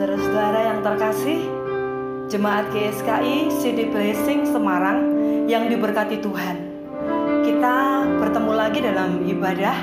Saudara-saudara 0.00 0.60
yang 0.64 0.80
terkasih 0.80 1.44
Jemaat 2.32 2.72
GSKI 2.72 3.52
CD 3.52 3.84
Blessing 3.92 4.48
Semarang 4.48 5.12
yang 5.44 5.68
diberkati 5.68 6.24
Tuhan. 6.24 6.56
Kita 7.44 8.08
bertemu 8.16 8.52
lagi 8.56 8.80
dalam 8.80 9.28
ibadah 9.28 9.76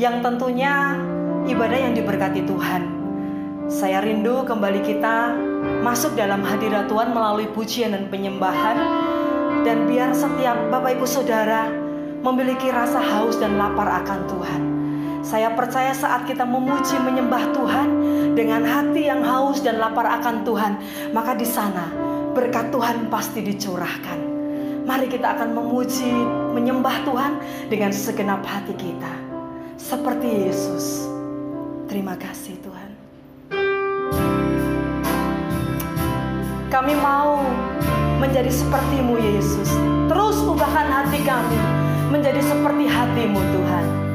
yang 0.00 0.24
tentunya 0.24 0.96
ibadah 1.44 1.84
yang 1.84 1.92
diberkati 1.92 2.48
Tuhan. 2.48 2.82
Saya 3.68 4.00
rindu 4.00 4.40
kembali 4.48 4.80
kita 4.88 5.36
masuk 5.84 6.16
dalam 6.16 6.40
hadirat 6.48 6.88
Tuhan 6.88 7.12
melalui 7.12 7.52
pujian 7.52 7.92
dan 7.92 8.08
penyembahan. 8.08 8.80
Dan 9.68 9.84
biar 9.84 10.16
setiap 10.16 10.56
Bapak 10.72 10.96
Ibu 10.96 11.04
Saudara 11.04 11.68
memiliki 12.24 12.72
rasa 12.72 13.04
haus 13.04 13.36
dan 13.36 13.60
lapar 13.60 14.00
akan 14.00 14.32
Tuhan 14.32 14.67
saya 15.28 15.52
percaya 15.52 15.92
saat 15.92 16.24
kita 16.24 16.48
memuji 16.48 16.96
menyembah 16.96 17.52
Tuhan 17.52 17.88
dengan 18.32 18.64
hati 18.64 19.12
yang 19.12 19.20
haus 19.20 19.60
dan 19.60 19.76
lapar 19.76 20.08
akan 20.08 20.40
Tuhan, 20.40 20.72
maka 21.12 21.36
di 21.36 21.44
sana 21.44 21.92
berkat 22.32 22.72
Tuhan 22.72 23.12
pasti 23.12 23.44
dicurahkan. 23.44 24.40
Mari 24.88 25.04
kita 25.12 25.36
akan 25.36 25.52
memuji, 25.52 26.08
menyembah 26.56 27.04
Tuhan 27.04 27.32
dengan 27.68 27.92
segenap 27.92 28.40
hati 28.40 28.72
kita. 28.72 29.12
Seperti 29.76 30.48
Yesus. 30.48 31.04
Terima 31.92 32.16
kasih 32.16 32.56
Tuhan. 32.64 32.88
Kami 36.72 36.94
mau 37.04 37.44
menjadi 38.16 38.48
sepertimu 38.48 39.20
Yesus. 39.20 39.76
Terus 40.08 40.40
ubahkan 40.40 40.88
hati 40.88 41.20
kami 41.20 41.60
menjadi 42.08 42.40
seperti 42.40 42.88
hatimu 42.88 43.40
Tuhan. 43.44 44.07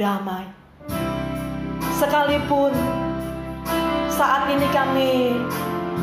damai. 0.00 0.48
Sekalipun 2.00 2.72
saat 4.08 4.48
ini 4.48 4.64
kami 4.72 5.36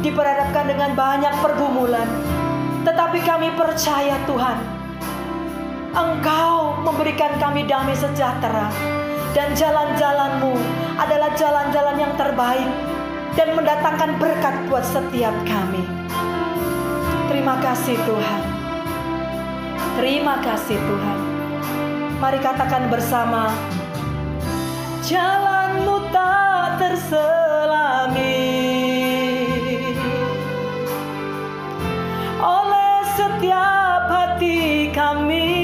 diperhadapkan 0.05 0.69
dengan 0.69 0.93
banyak 0.93 1.33
pergumulan, 1.41 2.05
tetapi 2.85 3.17
kami 3.25 3.49
percaya 3.57 4.21
Tuhan, 4.29 4.57
Engkau 5.97 6.77
memberikan 6.85 7.41
kami 7.41 7.65
damai 7.65 7.97
sejahtera 7.97 8.69
dan 9.33 9.57
jalan-jalanmu 9.57 10.53
adalah 11.01 11.33
jalan-jalan 11.33 11.97
yang 11.97 12.13
terbaik 12.13 12.69
dan 13.33 13.57
mendatangkan 13.57 14.13
berkat 14.21 14.55
buat 14.69 14.85
setiap 14.85 15.33
kami. 15.49 15.81
Terima 17.33 17.57
kasih 17.65 17.97
Tuhan. 18.05 18.41
Terima 19.97 20.37
kasih 20.45 20.77
Tuhan. 20.77 21.17
Mari 22.17 22.41
katakan 22.41 22.89
bersama, 22.89 23.53
jalanmu 25.07 26.11
tak 26.11 26.83
terselami. 26.83 28.43
Oleh 32.43 32.95
setiap 33.15 34.11
hati 34.11 34.91
kami. 34.91 35.63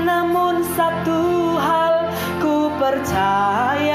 Namun 0.00 0.64
satu 0.72 1.20
hal 1.60 2.08
ku 2.40 2.72
percaya. 2.80 3.87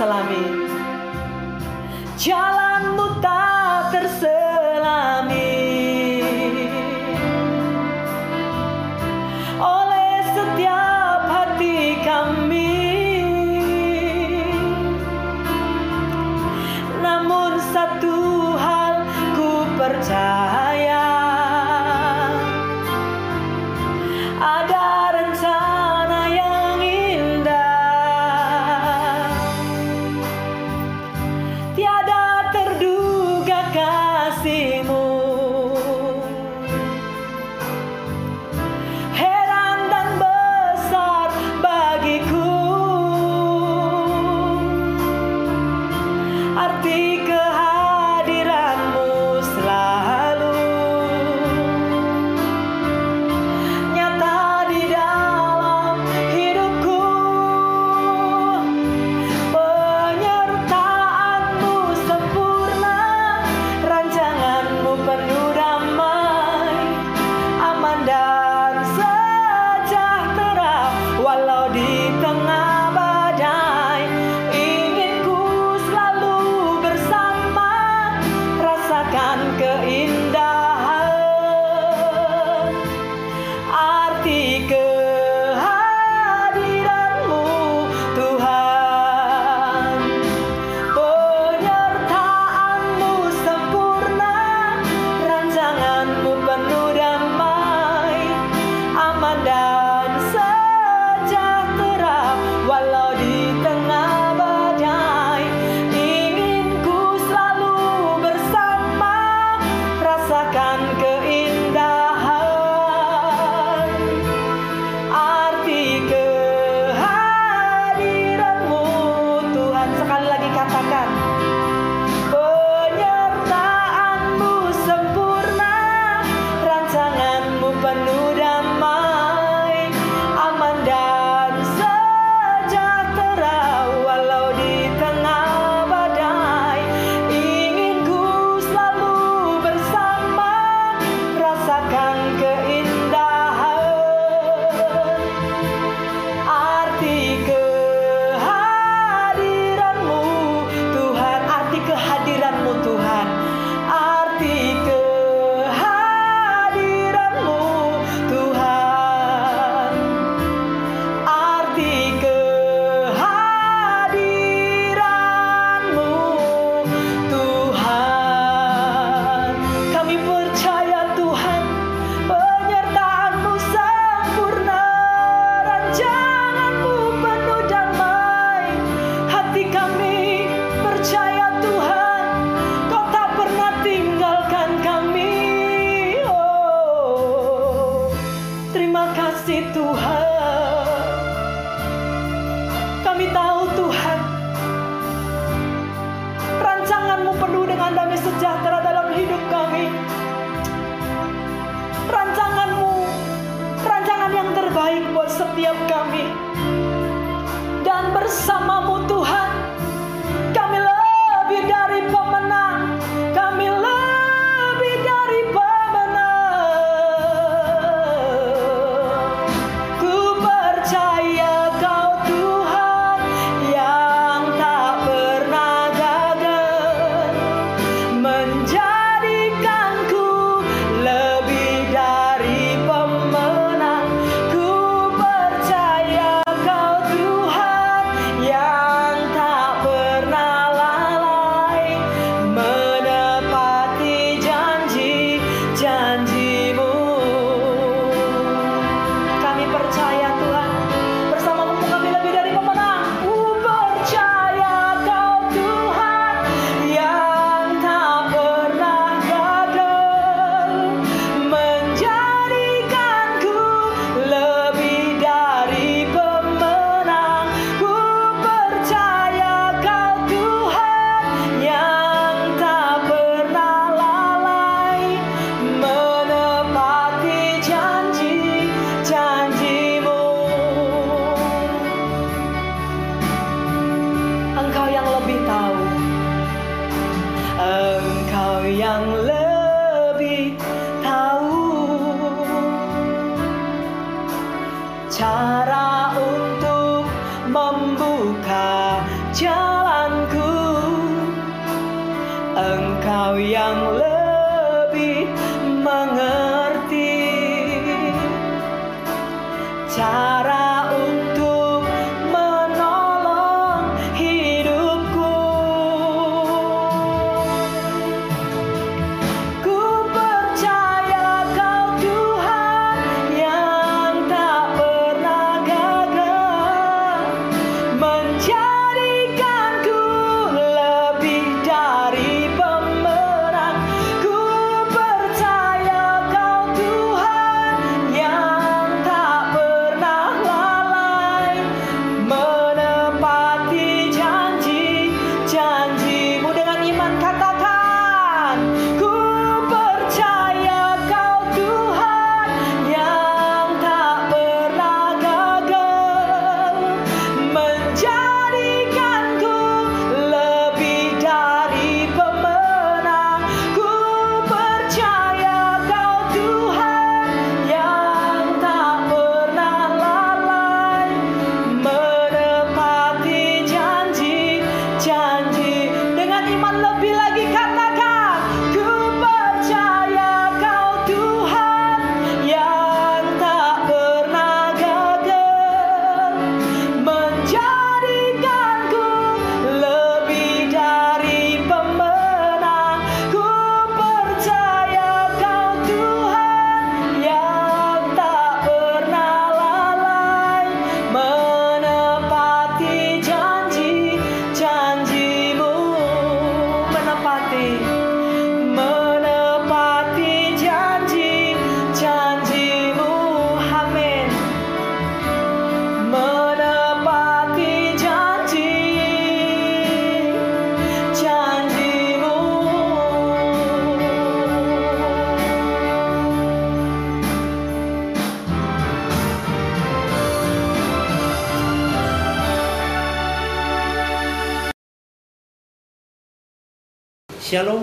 Salame. 0.00 0.59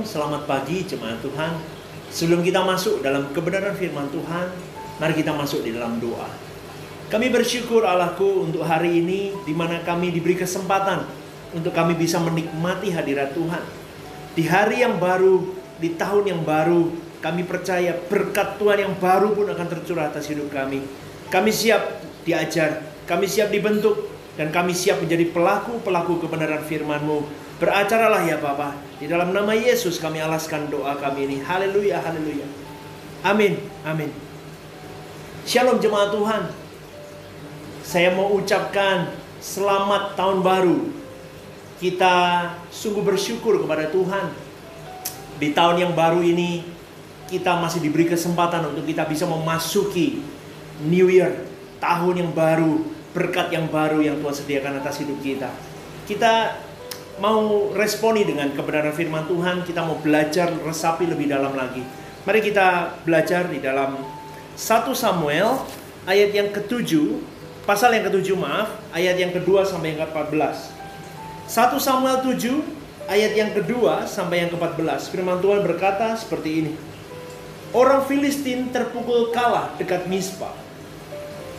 Selamat 0.07 0.47
pagi 0.47 0.87
jemaat 0.87 1.19
Tuhan. 1.19 1.59
Sebelum 2.07 2.39
kita 2.39 2.63
masuk 2.63 3.03
dalam 3.03 3.27
kebenaran 3.35 3.75
firman 3.75 4.07
Tuhan, 4.07 4.47
mari 5.03 5.13
kita 5.19 5.35
masuk 5.35 5.67
di 5.67 5.75
dalam 5.75 5.99
doa. 5.99 6.31
Kami 7.11 7.27
bersyukur 7.27 7.83
Allahku 7.83 8.47
untuk 8.47 8.63
hari 8.63 9.03
ini 9.03 9.35
di 9.43 9.51
mana 9.51 9.83
kami 9.83 10.15
diberi 10.15 10.39
kesempatan 10.39 11.03
untuk 11.51 11.75
kami 11.75 11.99
bisa 11.99 12.23
menikmati 12.23 12.95
hadirat 12.95 13.35
Tuhan. 13.35 13.63
Di 14.31 14.47
hari 14.47 14.87
yang 14.87 14.95
baru, 14.95 15.43
di 15.83 15.91
tahun 15.99 16.31
yang 16.31 16.41
baru, 16.47 16.87
kami 17.19 17.43
percaya 17.43 17.91
berkat 18.07 18.55
Tuhan 18.55 18.87
yang 18.87 18.93
baru 18.95 19.35
pun 19.35 19.51
akan 19.51 19.67
tercurah 19.67 20.07
atas 20.07 20.31
hidup 20.31 20.47
kami. 20.47 20.87
Kami 21.27 21.51
siap 21.51 21.83
diajar, 22.23 22.79
kami 23.03 23.27
siap 23.27 23.51
dibentuk, 23.51 24.07
dan 24.39 24.53
kami 24.53 24.71
siap 24.71 25.03
menjadi 25.03 25.27
pelaku-pelaku 25.35 26.23
kebenaran 26.23 26.63
firman-Mu 26.63 27.46
Beracaralah 27.57 28.21
ya 28.21 28.37
Bapa. 28.37 28.77
Di 29.01 29.09
dalam 29.09 29.33
nama 29.33 29.49
Yesus 29.57 29.97
kami 29.97 30.21
alaskan 30.21 30.69
doa 30.69 30.93
kami 30.93 31.25
ini. 31.25 31.37
Haleluya, 31.41 31.97
haleluya. 32.05 32.45
Amin, 33.25 33.57
amin. 33.81 34.13
Shalom 35.41 35.81
jemaat 35.81 36.13
Tuhan. 36.13 36.53
Saya 37.81 38.13
mau 38.13 38.29
ucapkan 38.37 39.09
selamat 39.41 40.13
tahun 40.13 40.45
baru. 40.45 40.77
Kita 41.81 42.13
sungguh 42.69 43.01
bersyukur 43.01 43.57
kepada 43.65 43.89
Tuhan. 43.89 44.29
Di 45.41 45.49
tahun 45.53 45.81
yang 45.81 45.93
baru 45.97 46.21
ini 46.21 46.61
kita 47.25 47.57
masih 47.57 47.81
diberi 47.81 48.05
kesempatan 48.05 48.69
untuk 48.69 48.85
kita 48.85 49.05
bisa 49.09 49.25
memasuki 49.25 50.21
New 50.85 51.09
Year, 51.09 51.41
tahun 51.81 52.21
yang 52.21 52.31
baru, 52.37 52.85
berkat 53.17 53.49
yang 53.49 53.65
baru 53.65 53.97
yang 53.97 54.21
Tuhan 54.21 54.35
sediakan 54.45 54.77
atas 54.77 55.01
hidup 55.01 55.17
kita. 55.25 55.49
Kita 56.05 56.66
mau 57.17 57.73
responi 57.73 58.25
dengan 58.25 58.53
kebenaran 58.53 58.93
firman 58.93 59.25
Tuhan, 59.25 59.65
kita 59.65 59.81
mau 59.81 59.97
belajar 59.97 60.53
resapi 60.61 61.09
lebih 61.09 61.29
dalam 61.29 61.53
lagi. 61.57 61.81
Mari 62.23 62.39
kita 62.43 62.99
belajar 63.07 63.49
di 63.49 63.57
dalam 63.57 63.97
1 64.53 64.93
Samuel 64.93 65.63
ayat 66.05 66.29
yang 66.33 66.49
ketujuh, 66.53 67.23
pasal 67.65 67.95
yang 67.97 68.05
ketujuh 68.09 68.37
maaf, 68.37 68.73
ayat 68.93 69.17
yang 69.17 69.33
kedua 69.33 69.65
sampai 69.65 69.95
yang 69.95 70.05
ke-14. 70.05 70.57
1 71.47 71.79
Samuel 71.79 72.17
7 72.21 73.09
ayat 73.09 73.33
yang 73.33 73.51
kedua 73.55 74.05
sampai 74.05 74.45
yang 74.45 74.51
ke-14. 74.53 75.09
Firman 75.09 75.39
Tuhan 75.39 75.63
berkata 75.63 76.13
seperti 76.19 76.49
ini. 76.65 76.73
Orang 77.75 78.07
Filistin 78.07 78.71
terpukul 78.71 79.31
kalah 79.35 79.75
dekat 79.75 80.07
Mispa. 80.07 80.51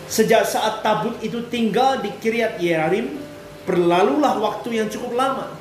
Sejak 0.09 0.49
saat 0.49 0.81
tabut 0.81 1.21
itu 1.21 1.45
tinggal 1.53 2.01
di 2.01 2.09
Kiryat 2.17 2.57
Yearim, 2.65 3.28
Berlalulah 3.69 4.41
waktu 4.41 4.81
yang 4.81 4.89
cukup 4.89 5.13
lama, 5.13 5.53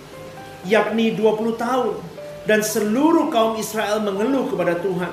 yakni 0.63 1.11
20 1.11 1.59
tahun, 1.59 1.99
dan 2.47 2.63
seluruh 2.63 3.27
kaum 3.27 3.59
Israel 3.59 3.99
mengeluh 3.99 4.47
kepada 4.47 4.79
Tuhan. 4.79 5.11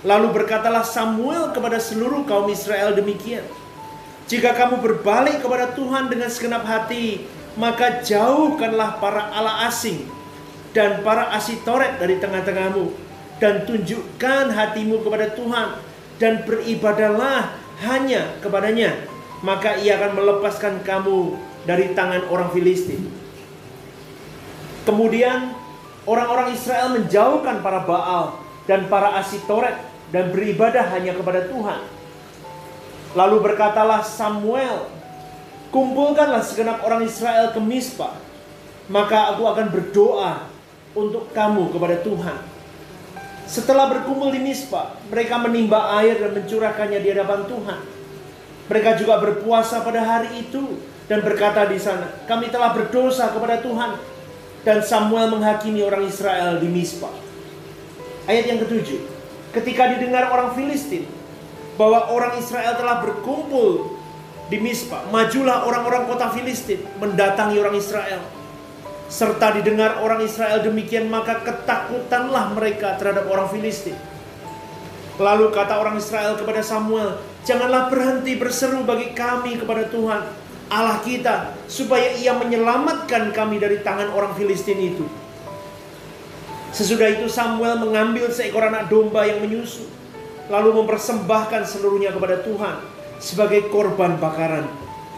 Lalu 0.00 0.32
berkatalah 0.32 0.80
Samuel 0.80 1.52
kepada 1.52 1.76
seluruh 1.76 2.24
kaum 2.24 2.48
Israel 2.48 2.96
demikian. 2.96 3.44
Jika 4.32 4.56
kamu 4.56 4.80
berbalik 4.80 5.44
kepada 5.44 5.76
Tuhan 5.76 6.08
dengan 6.08 6.32
segenap 6.32 6.64
hati, 6.64 7.28
maka 7.60 8.00
jauhkanlah 8.00 8.96
para 8.96 9.28
ala 9.36 9.68
asing 9.68 10.08
dan 10.72 11.04
para 11.04 11.32
asitoret 11.36 12.00
dari 12.00 12.16
tengah-tengahmu 12.16 12.92
dan 13.40 13.64
tunjukkan 13.68 14.52
hatimu 14.52 15.04
kepada 15.04 15.32
Tuhan 15.32 15.68
dan 16.16 16.44
beribadahlah 16.44 17.52
hanya 17.84 18.36
kepadanya 18.40 18.96
maka 19.44 19.76
ia 19.80 20.00
akan 20.00 20.16
melepaskan 20.16 20.80
kamu 20.84 21.36
dari 21.66 21.92
tangan 21.92 22.30
orang 22.30 22.54
Filistin. 22.54 23.10
Kemudian 24.86 25.50
orang-orang 26.06 26.54
Israel 26.54 26.94
menjauhkan 26.94 27.58
para 27.60 27.82
Baal 27.82 28.38
dan 28.70 28.86
para 28.86 29.18
Asitoret 29.18 29.74
dan 30.14 30.30
beribadah 30.30 30.86
hanya 30.94 31.12
kepada 31.12 31.50
Tuhan. 31.50 31.82
Lalu 33.18 33.36
berkatalah 33.42 34.06
Samuel, 34.06 34.86
kumpulkanlah 35.74 36.46
segenap 36.46 36.86
orang 36.86 37.02
Israel 37.02 37.50
ke 37.50 37.58
Mispa, 37.58 38.14
maka 38.86 39.34
aku 39.34 39.42
akan 39.50 39.66
berdoa 39.74 40.46
untuk 40.94 41.34
kamu 41.34 41.74
kepada 41.74 41.98
Tuhan. 42.06 42.38
Setelah 43.46 43.90
berkumpul 43.90 44.30
di 44.30 44.42
Mispa, 44.42 44.94
mereka 45.10 45.38
menimba 45.38 45.98
air 46.02 46.18
dan 46.18 46.34
mencurahkannya 46.34 46.98
di 46.98 47.08
hadapan 47.14 47.46
Tuhan. 47.46 47.80
Mereka 48.66 48.98
juga 48.98 49.22
berpuasa 49.22 49.86
pada 49.86 50.02
hari 50.02 50.42
itu 50.42 50.78
dan 51.06 51.22
berkata 51.22 51.70
di 51.70 51.78
sana, 51.78 52.10
kami 52.26 52.50
telah 52.50 52.74
berdosa 52.74 53.30
kepada 53.30 53.62
Tuhan. 53.62 53.94
Dan 54.66 54.82
Samuel 54.82 55.30
menghakimi 55.30 55.78
orang 55.86 56.02
Israel 56.10 56.58
di 56.58 56.66
Mispa. 56.66 57.06
Ayat 58.26 58.50
yang 58.50 58.58
ketujuh, 58.66 58.98
ketika 59.54 59.94
didengar 59.94 60.26
orang 60.34 60.58
Filistin 60.58 61.06
bahwa 61.78 62.10
orang 62.10 62.34
Israel 62.34 62.74
telah 62.74 62.98
berkumpul 62.98 63.94
di 64.50 64.58
Mispa, 64.58 65.06
majulah 65.14 65.62
orang-orang 65.70 66.10
kota 66.10 66.34
Filistin 66.34 66.82
mendatangi 66.98 67.62
orang 67.62 67.78
Israel. 67.78 68.18
Serta 69.06 69.54
didengar 69.54 70.02
orang 70.02 70.26
Israel 70.26 70.58
demikian, 70.58 71.06
maka 71.06 71.38
ketakutanlah 71.46 72.50
mereka 72.50 72.98
terhadap 72.98 73.30
orang 73.30 73.46
Filistin. 73.54 73.94
Lalu 75.22 75.54
kata 75.54 75.78
orang 75.78 75.94
Israel 75.94 76.34
kepada 76.34 76.58
Samuel, 76.66 77.22
"Janganlah 77.46 77.86
berhenti 77.86 78.34
berseru 78.34 78.82
bagi 78.82 79.14
kami 79.14 79.62
kepada 79.62 79.86
Tuhan, 79.86 80.45
Allah 80.66 80.98
kita 81.06 81.54
supaya 81.70 82.14
ia 82.18 82.34
menyelamatkan 82.34 83.30
kami 83.30 83.62
dari 83.62 83.82
tangan 83.86 84.10
orang 84.10 84.34
Filistin 84.34 84.78
itu. 84.82 85.06
Sesudah 86.74 87.08
itu 87.08 87.30
Samuel 87.30 87.78
mengambil 87.80 88.28
seekor 88.28 88.66
anak 88.66 88.90
domba 88.90 89.24
yang 89.24 89.40
menyusu 89.40 89.86
lalu 90.46 90.82
mempersembahkan 90.82 91.66
seluruhnya 91.66 92.14
kepada 92.14 92.42
Tuhan 92.42 92.76
sebagai 93.18 93.70
korban 93.70 94.18
bakaran. 94.18 94.66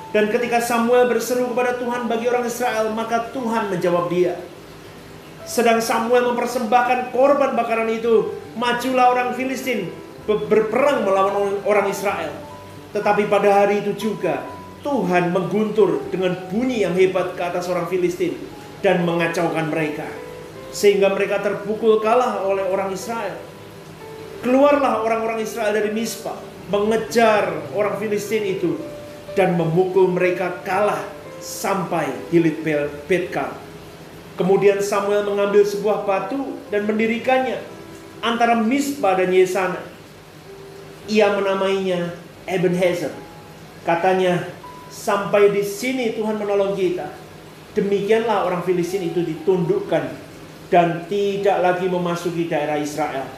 Dan 0.09 0.33
ketika 0.33 0.65
Samuel 0.65 1.05
berseru 1.05 1.53
kepada 1.53 1.77
Tuhan 1.77 2.09
bagi 2.09 2.33
orang 2.33 2.49
Israel, 2.49 2.89
maka 2.97 3.29
Tuhan 3.29 3.69
menjawab 3.69 4.09
dia. 4.09 4.41
Sedang 5.45 5.85
Samuel 5.85 6.33
mempersembahkan 6.33 7.13
korban 7.13 7.53
bakaran 7.53 7.93
itu, 7.93 8.33
majulah 8.57 9.13
orang 9.13 9.37
Filistin 9.37 9.93
berperang 10.25 11.05
melawan 11.05 11.61
orang 11.65 11.89
Israel. 11.93 12.33
Tetapi 12.93 13.29
pada 13.29 13.65
hari 13.65 13.85
itu 13.85 13.93
juga 13.97 14.41
Tuhan 14.81 15.35
mengguntur 15.35 16.07
dengan 16.09 16.39
bunyi 16.49 16.87
yang 16.87 16.95
hebat 16.95 17.35
ke 17.35 17.43
atas 17.43 17.67
orang 17.67 17.91
Filistin 17.91 18.39
dan 18.81 19.03
mengacaukan 19.03 19.69
mereka 19.69 20.07
sehingga 20.71 21.11
mereka 21.11 21.41
terpukul 21.41 21.99
kalah 21.99 22.45
oleh 22.45 22.63
orang 22.69 22.93
Israel. 22.93 23.35
Keluarlah 24.39 25.03
orang-orang 25.03 25.43
Israel 25.43 25.75
dari 25.75 25.91
Mispa 25.91 26.37
mengejar 26.69 27.73
orang 27.75 27.99
Filistin 27.99 28.45
itu 28.45 28.79
dan 29.35 29.57
memukul 29.59 30.13
mereka 30.13 30.63
kalah 30.63 31.01
sampai 31.43 32.11
Hilit 32.31 32.63
Betkar. 33.07 33.55
Kemudian 34.39 34.79
Samuel 34.79 35.27
mengambil 35.27 35.67
sebuah 35.67 36.07
batu 36.07 36.63
dan 36.71 36.87
mendirikannya 36.87 37.59
antara 38.23 38.55
Mispa 38.59 39.19
dan 39.19 39.35
Yesana. 39.35 39.83
Ia 41.11 41.35
menamainya 41.35 42.15
Ebenezer. 42.47 43.11
Katanya, 43.83 44.45
Sampai 44.99 45.55
di 45.55 45.63
sini 45.63 46.19
Tuhan 46.19 46.43
menolong 46.43 46.75
kita. 46.75 47.07
Demikianlah 47.79 48.51
orang 48.51 48.67
Filistin 48.67 49.07
itu 49.07 49.23
ditundukkan 49.23 50.11
dan 50.75 51.07
tidak 51.07 51.63
lagi 51.63 51.87
memasuki 51.87 52.51
daerah 52.51 52.75
Israel. 52.83 53.31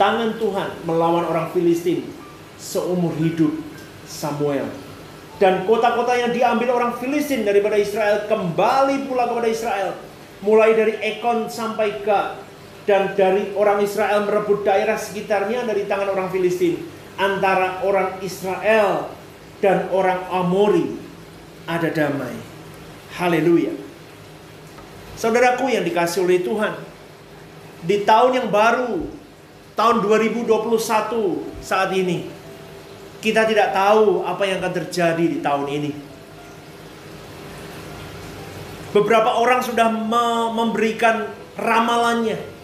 Tangan 0.00 0.40
Tuhan 0.40 0.88
melawan 0.88 1.28
orang 1.28 1.52
Filistin 1.52 2.08
seumur 2.56 3.12
hidup 3.20 3.60
Samuel. 4.08 4.64
Dan 5.36 5.68
kota-kota 5.68 6.16
yang 6.16 6.32
diambil 6.32 6.72
orang 6.72 6.96
Filistin 6.96 7.44
daripada 7.44 7.76
Israel 7.76 8.24
kembali 8.24 9.04
pula 9.04 9.28
kepada 9.28 9.48
Israel. 9.52 10.00
Mulai 10.40 10.72
dari 10.72 10.94
Ekon 10.96 11.52
sampai 11.52 12.00
ke 12.00 12.20
dan 12.88 13.12
dari 13.12 13.52
orang 13.52 13.84
Israel 13.84 14.24
merebut 14.24 14.64
daerah 14.64 14.96
sekitarnya 14.96 15.68
dari 15.68 15.84
tangan 15.84 16.08
orang 16.08 16.32
Filistin. 16.32 16.80
Antara 17.20 17.84
orang 17.84 18.20
Israel 18.24 19.15
dan 19.60 19.88
orang 19.92 20.20
Amori 20.28 20.96
ada 21.64 21.88
damai. 21.90 22.36
Haleluya. 23.16 23.72
Saudaraku 25.16 25.72
yang 25.72 25.82
dikasih 25.82 26.28
oleh 26.28 26.44
Tuhan, 26.44 26.76
di 27.88 28.04
tahun 28.04 28.44
yang 28.44 28.48
baru, 28.52 29.08
tahun 29.72 29.96
2021 30.04 31.64
saat 31.64 31.88
ini, 31.96 32.28
kita 33.24 33.48
tidak 33.48 33.72
tahu 33.72 34.20
apa 34.28 34.44
yang 34.44 34.60
akan 34.60 34.74
terjadi 34.84 35.24
di 35.24 35.38
tahun 35.40 35.66
ini. 35.72 35.90
Beberapa 38.92 39.40
orang 39.40 39.64
sudah 39.64 39.88
memberikan 40.52 41.28
ramalannya 41.56 42.56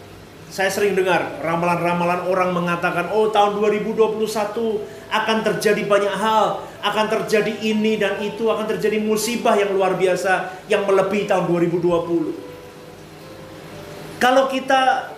saya 0.52 0.68
sering 0.68 0.92
dengar 0.92 1.40
ramalan-ramalan 1.40 2.28
orang 2.28 2.52
mengatakan, 2.52 3.09
"Oh, 3.09 3.33
tahun 3.33 3.57
2021 3.57 4.85
akan 5.12 5.44
terjadi 5.44 5.85
banyak 5.85 6.16
hal, 6.16 6.64
akan 6.81 7.07
terjadi 7.12 7.53
ini 7.61 8.01
dan 8.01 8.16
itu, 8.25 8.48
akan 8.48 8.64
terjadi 8.64 8.96
musibah 9.05 9.53
yang 9.53 9.77
luar 9.77 9.94
biasa 10.01 10.64
yang 10.72 10.88
melebihi 10.88 11.29
tahun 11.29 11.44
2020." 11.53 12.33
Kalau 14.16 14.48
kita 14.48 15.12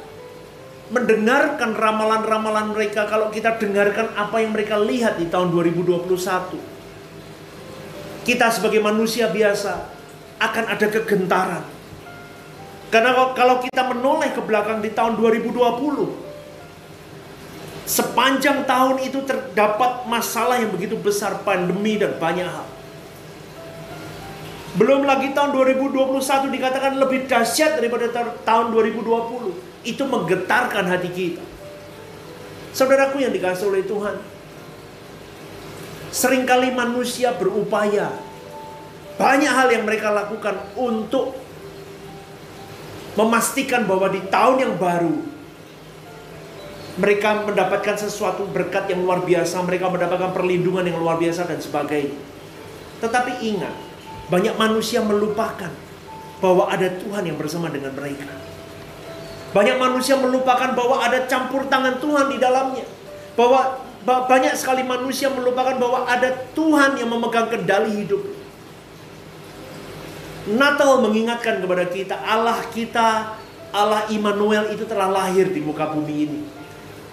mendengarkan 0.91 1.77
ramalan-ramalan 1.77 2.75
mereka, 2.75 3.07
kalau 3.07 3.31
kita 3.31 3.57
dengarkan 3.57 4.13
apa 4.17 4.43
yang 4.43 4.53
mereka 4.53 4.77
lihat 4.81 5.17
di 5.17 5.31
tahun 5.31 5.53
2021, 5.53 6.61
kita 8.25 8.49
sebagai 8.49 8.81
manusia 8.81 9.29
biasa 9.29 9.93
akan 10.41 10.65
ada 10.73 10.87
kegentaran. 10.89 11.65
Karena 12.89 13.13
kalau 13.37 13.61
kita 13.61 13.91
menoleh 13.91 14.33
ke 14.33 14.41
belakang 14.41 14.81
di 14.81 14.89
tahun 14.93 15.21
2020, 15.21 16.24
sepanjang 17.85 18.65
tahun 18.65 19.05
itu 19.05 19.25
terdapat 19.29 20.09
masalah 20.09 20.61
yang 20.61 20.73
begitu 20.73 20.97
besar, 20.97 21.45
pandemi 21.45 22.01
dan 22.01 22.17
banyak 22.17 22.49
hal. 22.49 22.69
Belum 24.75 25.07
lagi 25.07 25.31
tahun 25.31 25.55
2021 25.55 26.51
dikatakan 26.51 26.99
lebih 26.99 27.31
dahsyat 27.31 27.79
daripada 27.79 28.11
tahun 28.43 28.75
2020. 28.75 29.87
Itu 29.87 30.03
menggetarkan 30.09 30.85
hati 30.91 31.11
kita. 31.15 31.45
Saudaraku 32.75 33.23
yang 33.23 33.31
dikasih 33.31 33.71
oleh 33.71 33.87
Tuhan. 33.87 34.19
Seringkali 36.11 36.75
manusia 36.75 37.31
berupaya. 37.39 38.11
Banyak 39.15 39.53
hal 39.55 39.69
yang 39.71 39.87
mereka 39.87 40.11
lakukan 40.11 40.59
untuk 40.75 41.39
memastikan 43.15 43.87
bahwa 43.87 44.11
di 44.11 44.27
tahun 44.27 44.57
yang 44.59 44.75
baru 44.75 45.34
mereka 46.95 47.43
mendapatkan 47.43 47.99
sesuatu 47.99 48.47
berkat 48.47 48.87
yang 48.87 49.03
luar 49.03 49.27
biasa, 49.27 49.59
mereka 49.67 49.91
mendapatkan 49.91 50.31
perlindungan 50.31 50.87
yang 50.87 50.99
luar 51.03 51.19
biasa 51.19 51.51
dan 51.51 51.59
sebagainya. 51.59 52.15
Tetapi 53.03 53.43
ingat, 53.43 53.75
banyak 54.31 54.55
manusia 54.55 55.03
melupakan 55.03 55.71
bahwa 56.39 56.71
ada 56.71 56.87
Tuhan 56.87 57.27
yang 57.27 57.35
bersama 57.35 57.67
dengan 57.67 57.91
mereka. 57.99 58.31
Banyak 59.55 59.77
manusia 59.79 60.19
melupakan 60.19 60.75
bahwa 60.75 60.99
ada 61.03 61.27
campur 61.31 61.67
tangan 61.71 61.99
Tuhan 62.03 62.27
di 62.31 62.39
dalamnya. 62.43 62.87
Bahwa 63.35 63.83
banyak 64.05 64.55
sekali 64.55 64.83
manusia 64.87 65.31
melupakan 65.31 65.75
bahwa 65.79 66.07
ada 66.07 66.31
Tuhan 66.55 66.99
yang 66.99 67.11
memegang 67.11 67.51
kendali 67.51 68.03
hidup. 68.03 68.23
Natal 70.45 71.01
mengingatkan 71.01 71.63
kepada 71.65 71.89
kita 71.89 72.15
Allah 72.21 72.61
kita, 72.69 73.33
Allah 73.73 74.05
Immanuel 74.13 74.77
itu 74.77 74.85
telah 74.85 75.09
lahir 75.09 75.49
di 75.49 75.63
muka 75.63 75.89
bumi 75.89 76.15
ini. 76.29 76.41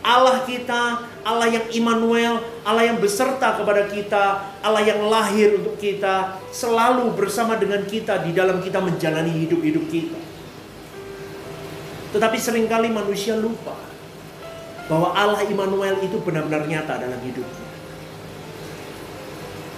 Allah 0.01 0.41
kita, 0.49 1.05
Allah 1.21 1.47
yang 1.49 1.65
Immanuel, 1.69 2.41
Allah 2.65 2.89
yang 2.89 2.97
beserta 2.97 3.53
kepada 3.53 3.85
kita, 3.85 4.41
Allah 4.65 4.81
yang 4.81 5.05
lahir 5.05 5.61
untuk 5.61 5.77
kita, 5.77 6.41
selalu 6.49 7.13
bersama 7.13 7.53
dengan 7.57 7.85
kita 7.85 8.25
di 8.25 8.33
dalam 8.33 8.61
kita 8.65 8.81
menjalani 8.81 9.45
hidup-hidup 9.45 9.85
kita. 9.93 10.19
Tetapi 12.11 12.37
sering 12.41 12.65
kali 12.65 12.89
manusia 12.89 13.37
lupa 13.37 13.77
bahwa 14.89 15.13
Allah 15.15 15.45
Immanuel 15.47 16.01
itu 16.03 16.17
benar-benar 16.19 16.65
nyata 16.67 16.99
dalam 16.99 17.21
hidupnya. 17.21 17.69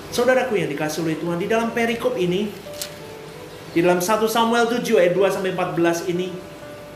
Saudaraku 0.10 0.58
yang 0.58 0.70
dikasih 0.70 1.04
oleh 1.06 1.18
Tuhan, 1.18 1.38
di 1.42 1.50
dalam 1.50 1.74
perikop 1.74 2.16
ini, 2.16 2.50
di 3.74 3.80
dalam 3.82 4.00
1 4.00 4.30
Samuel 4.30 4.70
7 4.70 4.86
ayat 4.98 5.14
2 5.18 5.36
sampai 5.36 5.52
14 5.52 6.10
ini, 6.10 6.53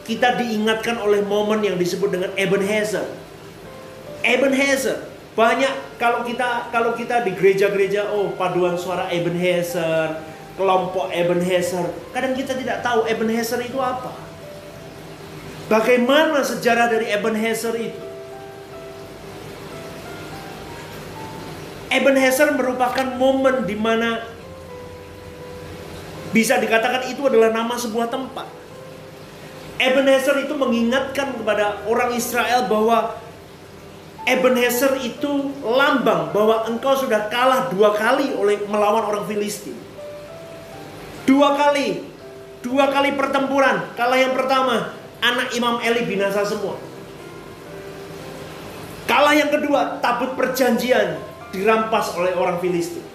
kita 0.07 0.39
diingatkan 0.39 0.95
oleh 1.03 1.19
momen 1.21 1.59
yang 1.59 1.75
disebut 1.75 2.15
dengan 2.15 2.31
Ebenezer. 2.39 3.03
Ebenezer 4.23 5.03
banyak 5.37 6.01
kalau 6.01 6.25
kita 6.25 6.73
kalau 6.73 6.97
kita 6.97 7.21
di 7.21 7.37
gereja-gereja 7.37 8.09
oh 8.09 8.33
paduan 8.33 8.73
suara 8.73 9.05
Ebenezer, 9.13 10.17
kelompok 10.57 11.13
Ebenezer. 11.13 11.93
Kadang 12.09 12.33
kita 12.33 12.57
tidak 12.57 12.81
tahu 12.81 13.05
Ebenezer 13.05 13.61
itu 13.61 13.77
apa. 13.77 14.17
Bagaimana 15.69 16.41
sejarah 16.41 16.89
dari 16.89 17.13
Ebenezer 17.13 17.75
itu? 17.77 18.01
Ebenezer 21.93 22.57
merupakan 22.57 23.05
momen 23.19 23.69
di 23.69 23.77
mana 23.77 24.25
bisa 26.33 26.57
dikatakan 26.57 27.13
itu 27.13 27.21
adalah 27.29 27.53
nama 27.53 27.77
sebuah 27.77 28.09
tempat. 28.09 28.56
Ebenezer 29.77 30.41
itu 30.41 30.53
mengingatkan 30.57 31.37
kepada 31.37 31.85
orang 31.85 32.17
Israel 32.17 32.65
bahwa 32.65 33.13
Ebenezer 34.27 34.99
itu 35.07 35.55
lambang 35.63 36.35
bahwa 36.35 36.67
engkau 36.67 36.99
sudah 36.99 37.31
kalah 37.31 37.71
dua 37.71 37.95
kali 37.95 38.35
oleh 38.35 38.59
melawan 38.67 39.07
orang 39.07 39.23
Filistin. 39.23 39.77
Dua 41.23 41.55
kali, 41.55 42.03
dua 42.59 42.91
kali 42.91 43.15
pertempuran. 43.15 43.87
Kalah 43.95 44.19
yang 44.19 44.35
pertama, 44.35 44.91
anak 45.23 45.55
Imam 45.55 45.79
Eli 45.79 46.03
binasa 46.03 46.43
semua. 46.43 46.75
Kalah 49.07 49.31
yang 49.31 49.47
kedua, 49.47 50.03
tabut 50.03 50.35
perjanjian 50.35 51.23
dirampas 51.55 52.11
oleh 52.19 52.35
orang 52.35 52.59
Filistin. 52.59 53.06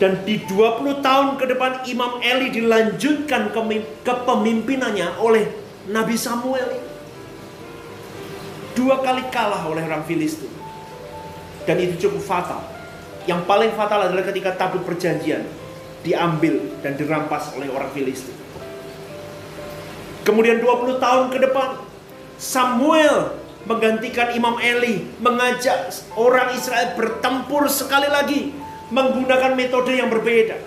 Dan 0.00 0.24
di 0.24 0.40
20 0.48 1.04
tahun 1.04 1.36
ke 1.36 1.44
depan 1.44 1.84
Imam 1.84 2.24
Eli 2.24 2.48
dilanjutkan 2.48 3.52
kepemimpinannya 4.00 5.20
oleh 5.20 5.44
Nabi 5.92 6.16
Samuel. 6.16 6.80
Dua 8.72 9.04
kali 9.04 9.28
kalah 9.28 9.60
oleh 9.68 9.84
orang 9.84 10.00
Filistin. 10.08 10.48
Dan 11.68 11.76
itu 11.84 12.08
cukup 12.08 12.24
fatal. 12.24 12.64
Yang 13.28 13.44
paling 13.44 13.76
fatal 13.76 14.08
adalah 14.08 14.24
ketika 14.24 14.56
tabut 14.56 14.80
perjanjian 14.88 15.44
diambil 16.00 16.80
dan 16.80 16.96
dirampas 16.96 17.52
oleh 17.60 17.68
orang 17.68 17.92
Filistin. 17.92 18.32
Kemudian 20.24 20.64
20 20.64 20.96
tahun 20.96 21.28
ke 21.28 21.44
depan 21.44 21.76
Samuel 22.40 23.36
menggantikan 23.68 24.32
Imam 24.32 24.56
Eli, 24.64 25.04
mengajak 25.20 25.92
orang 26.16 26.56
Israel 26.56 26.96
bertempur 26.96 27.68
sekali 27.68 28.08
lagi 28.08 28.69
menggunakan 28.90 29.54
metode 29.54 29.96
yang 29.96 30.10
berbeda. 30.10 30.58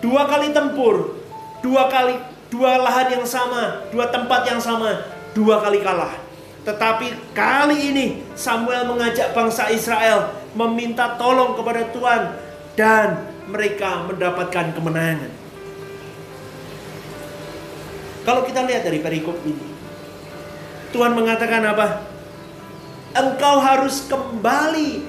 Dua 0.00 0.24
kali 0.24 0.52
tempur, 0.56 1.20
dua 1.60 1.92
kali 1.92 2.16
dua 2.50 2.82
lahan 2.82 3.20
yang 3.20 3.24
sama, 3.24 3.86
dua 3.94 4.10
tempat 4.10 4.42
yang 4.44 4.58
sama, 4.58 5.06
dua 5.32 5.62
kali 5.62 5.80
kalah. 5.80 6.18
Tetapi 6.66 7.32
kali 7.32 7.94
ini 7.94 8.06
Samuel 8.36 8.84
mengajak 8.84 9.32
bangsa 9.32 9.72
Israel 9.72 10.34
meminta 10.52 11.16
tolong 11.16 11.56
kepada 11.56 11.88
Tuhan 11.88 12.22
dan 12.76 13.08
mereka 13.48 14.04
mendapatkan 14.04 14.76
kemenangan. 14.76 15.32
Kalau 18.20 18.44
kita 18.44 18.60
lihat 18.68 18.84
dari 18.84 19.00
perikop 19.00 19.40
ini, 19.48 19.64
Tuhan 20.92 21.16
mengatakan 21.16 21.64
apa? 21.64 22.04
Engkau 23.16 23.56
harus 23.58 24.06
kembali 24.06 25.02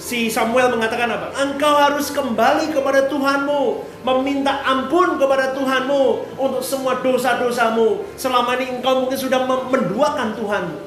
si 0.00 0.32
Samuel 0.32 0.72
mengatakan 0.72 1.12
apa? 1.12 1.36
Engkau 1.44 1.76
harus 1.76 2.08
kembali 2.08 2.72
kepada 2.72 3.04
Tuhanmu, 3.12 3.84
meminta 4.00 4.64
ampun 4.64 5.20
kepada 5.20 5.52
Tuhanmu 5.52 6.34
untuk 6.40 6.64
semua 6.64 7.04
dosa-dosamu. 7.04 8.16
Selama 8.16 8.56
ini 8.56 8.80
engkau 8.80 9.04
mungkin 9.04 9.20
sudah 9.20 9.44
menduakan 9.44 10.32
Tuhanmu. 10.40 10.78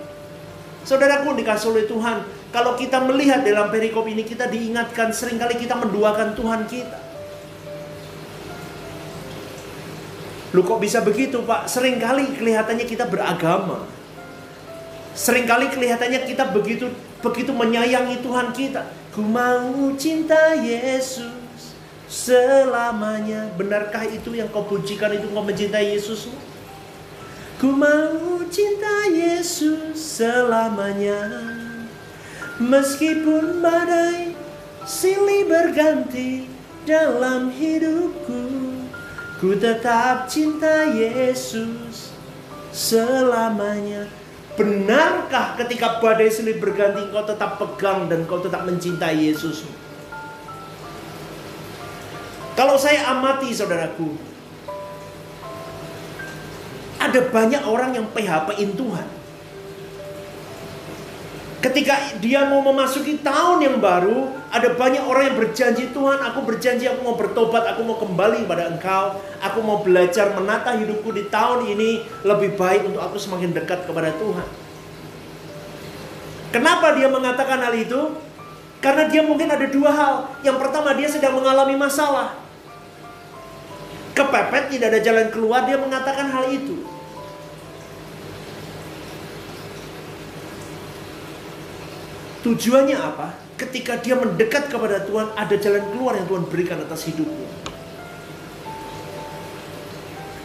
Saudaraku 0.83 1.37
dikasih 1.37 1.71
oleh 1.71 1.85
Tuhan, 1.87 2.25
kalau 2.51 2.75
kita 2.75 2.99
melihat 3.05 3.45
dalam 3.45 3.71
perikop 3.71 4.03
ini 4.09 4.25
kita 4.25 4.49
diingatkan 4.49 5.13
sering 5.13 5.37
kali 5.37 5.55
kita 5.55 5.77
menduakan 5.77 6.33
Tuhan 6.35 6.65
kita. 6.67 6.99
Lu 10.53 10.61
kok 10.61 10.81
bisa 10.81 11.01
begitu 11.01 11.41
pak? 11.45 11.65
Seringkali 11.65 12.37
kelihatannya 12.37 12.85
kita 12.85 13.09
beragama. 13.09 13.85
Seringkali 15.13 15.69
kelihatannya 15.69 16.25
kita 16.29 16.49
begitu 16.53 16.93
begitu 17.23 17.55
menyayangi 17.55 18.21
Tuhan 18.21 18.53
kita. 18.53 19.02
Ku 19.13 19.21
mau 19.21 19.93
cinta 19.93 20.57
Yesus 20.57 21.77
selamanya. 22.09 23.45
Benarkah 23.53 24.09
itu 24.09 24.33
yang 24.33 24.49
kau 24.49 24.65
pujikan 24.65 25.13
itu 25.13 25.29
kau 25.29 25.45
mencintai 25.45 25.93
Yesus? 25.93 26.33
Ku 27.61 27.69
mau 27.69 28.41
cinta 28.49 29.05
Yesus 29.13 29.93
selamanya. 30.01 31.29
Meskipun 32.57 33.61
badai 33.61 34.33
silih 34.81 35.45
berganti 35.45 36.49
dalam 36.89 37.53
hidupku, 37.53 38.49
ku 39.37 39.49
tetap 39.61 40.25
cinta 40.25 40.89
Yesus 40.89 42.17
selamanya. 42.73 44.09
Benarkah 44.53 45.57
ketika 45.57 45.97
badai 45.97 46.29
silih 46.29 46.61
berganti 46.61 47.09
kau 47.09 47.25
tetap 47.25 47.57
pegang 47.57 48.05
dan 48.05 48.29
kau 48.29 48.37
tetap 48.37 48.61
mencintai 48.69 49.17
Yesus? 49.17 49.65
Kalau 52.53 52.77
saya 52.77 53.09
amati 53.09 53.49
saudaraku, 53.49 54.13
ada 57.01 57.19
banyak 57.33 57.65
orang 57.65 57.97
yang 57.97 58.05
PHP-in 58.13 58.77
Tuhan. 58.77 59.07
Ketika 61.65 62.13
dia 62.21 62.45
mau 62.45 62.61
memasuki 62.61 63.17
tahun 63.25 63.65
yang 63.65 63.77
baru, 63.81 64.42
Ada 64.53 64.77
banyak 64.77 65.09
orang 65.09 65.33
yang 65.33 65.37
berjanji, 65.41 65.89
Tuhan 65.89 66.21
aku 66.21 66.45
berjanji 66.45 66.85
aku 66.85 67.01
mau 67.01 67.17
bertobat, 67.17 67.65
aku 67.73 67.81
mau 67.81 67.97
kembali 67.97 68.45
pada 68.45 68.69
engkau. 68.69 69.17
Aku 69.41 69.65
mau 69.65 69.81
belajar 69.81 70.29
menata 70.37 70.77
hidupku 70.77 71.09
di 71.09 71.25
tahun 71.25 71.73
ini 71.73 72.05
lebih 72.21 72.53
baik 72.53 72.85
untuk 72.85 73.01
aku 73.01 73.17
semakin 73.17 73.49
dekat 73.49 73.89
kepada 73.89 74.13
Tuhan. 74.13 74.45
Kenapa 76.53 76.93
dia 76.93 77.09
mengatakan 77.09 77.65
hal 77.65 77.73
itu? 77.73 78.13
Karena 78.77 79.09
dia 79.09 79.25
mungkin 79.25 79.49
ada 79.49 79.65
dua 79.65 79.89
hal. 79.89 80.15
Yang 80.45 80.57
pertama 80.61 80.93
dia 80.93 81.09
sedang 81.09 81.33
mengalami 81.33 81.73
masalah. 81.73 82.37
Kepepet 84.13 84.69
tidak 84.69 84.93
ada 84.93 84.99
jalan 85.01 85.27
keluar, 85.33 85.65
dia 85.65 85.81
mengatakan 85.81 86.29
hal 86.29 86.45
itu. 86.53 86.85
Tujuannya 92.45 93.01
apa? 93.01 93.42
Ketika 93.63 93.95
dia 94.03 94.19
mendekat 94.19 94.67
kepada 94.67 95.07
Tuhan, 95.07 95.31
ada 95.39 95.55
jalan 95.55 95.83
keluar 95.95 96.19
yang 96.19 96.27
Tuhan 96.27 96.43
berikan 96.51 96.77
atas 96.83 97.07
hidupnya. 97.07 97.47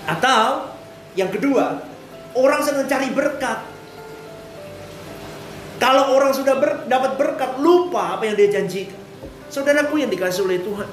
Atau 0.09 0.73
yang 1.19 1.29
kedua, 1.29 1.83
orang 2.39 2.61
sedang 2.63 2.87
cari 2.87 3.11
berkat. 3.11 3.61
Kalau 5.79 6.15
orang 6.15 6.35
sudah 6.35 6.59
ber, 6.59 6.87
dapat 6.91 7.15
berkat, 7.19 7.59
lupa 7.59 8.19
apa 8.19 8.27
yang 8.27 8.35
dia 8.35 8.51
janjikan. 8.51 8.99
Saudaraku 9.51 10.03
yang 10.03 10.11
dikasih 10.11 10.47
oleh 10.47 10.59
Tuhan. 10.63 10.91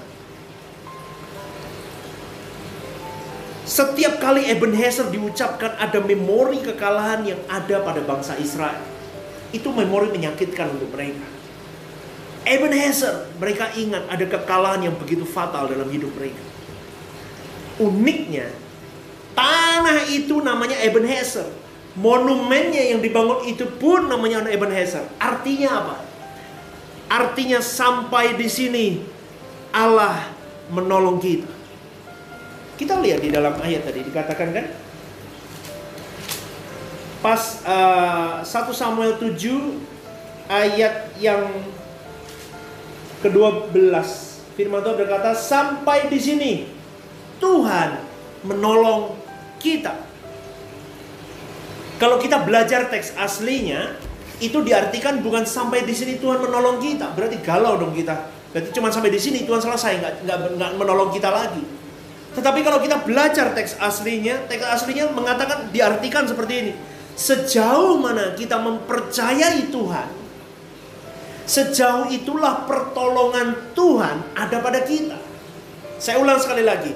Setiap 3.66 4.22
kali 4.22 4.46
Ebenezer 4.46 5.10
diucapkan 5.10 5.74
ada 5.82 5.98
memori 5.98 6.62
kekalahan 6.62 7.26
yang 7.26 7.42
ada 7.50 7.82
pada 7.82 7.98
bangsa 8.06 8.38
Israel. 8.38 8.78
Itu 9.50 9.74
memori 9.74 10.14
menyakitkan 10.14 10.70
untuk 10.78 10.94
mereka. 10.94 11.35
Ebenezer, 12.45 13.25
mereka 13.41 13.73
ingat 13.73 14.05
ada 14.05 14.25
kekalahan 14.29 14.86
yang 14.86 14.95
begitu 14.95 15.25
fatal 15.25 15.65
dalam 15.65 15.89
hidup 15.89 16.13
mereka. 16.13 16.41
Uniknya, 17.81 18.53
tanah 19.34 20.05
itu 20.13 20.39
namanya 20.39 20.77
Ebenezer. 20.86 21.49
Monumennya 21.95 22.91
yang 22.91 22.99
dibangun 23.01 23.49
itu 23.49 23.65
pun 23.65 24.05
namanya 24.05 24.45
Ebenezer. 24.45 25.10
Artinya 25.17 25.69
apa? 25.73 25.95
Artinya 27.10 27.60
sampai 27.63 28.38
di 28.38 28.45
sini 28.45 28.86
Allah 29.73 30.29
menolong 30.69 31.17
kita. 31.17 31.49
Kita 32.75 32.99
lihat 32.99 33.23
di 33.23 33.31
dalam 33.31 33.55
ayat 33.58 33.88
tadi 33.88 34.03
dikatakan 34.03 34.49
kan? 34.51 34.65
Pas 37.23 37.41
uh, 37.65 38.43
eh, 38.43 38.69
1 38.69 38.69
Samuel 38.75 39.17
7 39.17 39.34
ayat 40.51 41.15
yang 41.17 41.49
ke-12 43.26 43.74
firman 44.54 44.86
Tuhan 44.86 44.98
berkata 45.02 45.34
sampai 45.34 46.06
di 46.14 46.20
sini 46.22 46.52
Tuhan 47.42 47.98
menolong 48.46 49.18
kita. 49.58 49.98
Kalau 51.98 52.22
kita 52.22 52.46
belajar 52.46 52.88
teks 52.92 53.18
aslinya 53.18 53.98
itu 54.38 54.62
diartikan 54.62 55.24
bukan 55.26 55.48
sampai 55.48 55.88
di 55.88 55.96
sini 55.96 56.20
Tuhan 56.20 56.44
menolong 56.44 56.78
kita, 56.78 57.16
berarti 57.16 57.40
galau 57.42 57.80
dong 57.80 57.96
kita. 57.96 58.30
Berarti 58.52 58.70
cuma 58.76 58.92
sampai 58.92 59.12
di 59.12 59.20
sini 59.20 59.48
Tuhan 59.48 59.64
selesai, 59.64 60.00
nggak, 60.00 60.14
nggak, 60.28 60.38
nggak 60.60 60.72
menolong 60.76 61.10
kita 61.12 61.32
lagi. 61.32 61.64
Tetapi 62.36 62.60
kalau 62.68 62.84
kita 62.84 63.00
belajar 63.08 63.56
teks 63.56 63.80
aslinya, 63.80 64.44
teks 64.52 64.64
aslinya 64.64 65.08
mengatakan 65.16 65.72
diartikan 65.72 66.28
seperti 66.28 66.54
ini. 66.68 66.74
Sejauh 67.16 67.96
mana 67.96 68.36
kita 68.36 68.60
mempercayai 68.60 69.72
Tuhan, 69.72 70.08
Sejauh 71.45 72.10
itulah 72.10 72.65
pertolongan 72.65 73.73
Tuhan 73.77 74.34
ada 74.34 74.58
pada 74.65 74.81
kita. 74.81 75.17
Saya 76.01 76.17
ulang 76.17 76.41
sekali 76.41 76.65
lagi. 76.65 76.91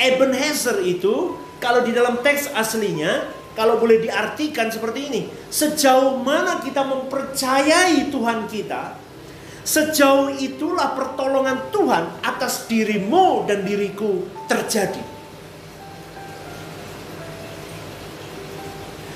Ebenezer 0.00 0.80
itu 0.80 1.36
kalau 1.60 1.84
di 1.84 1.92
dalam 1.92 2.24
teks 2.24 2.48
aslinya 2.56 3.28
kalau 3.52 3.76
boleh 3.76 4.00
diartikan 4.00 4.72
seperti 4.72 5.12
ini, 5.12 5.22
sejauh 5.52 6.16
mana 6.24 6.64
kita 6.64 6.80
mempercayai 6.80 8.08
Tuhan 8.08 8.48
kita, 8.48 8.96
sejauh 9.66 10.32
itulah 10.40 10.96
pertolongan 10.96 11.68
Tuhan 11.68 12.24
atas 12.24 12.64
dirimu 12.64 13.44
dan 13.44 13.66
diriku 13.68 14.24
terjadi. 14.48 15.02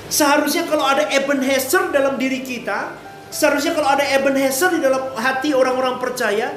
Seharusnya 0.05 0.69
kalau 0.69 0.85
ada 0.85 1.09
Ebenezer 1.09 1.89
dalam 1.89 2.21
diri 2.21 2.45
kita, 2.45 3.04
Seharusnya 3.35 3.75
kalau 3.75 3.91
ada 3.91 4.07
Ebenezer 4.15 4.71
di 4.71 4.79
dalam 4.79 5.11
hati 5.19 5.51
orang-orang 5.51 5.99
percaya, 5.99 6.55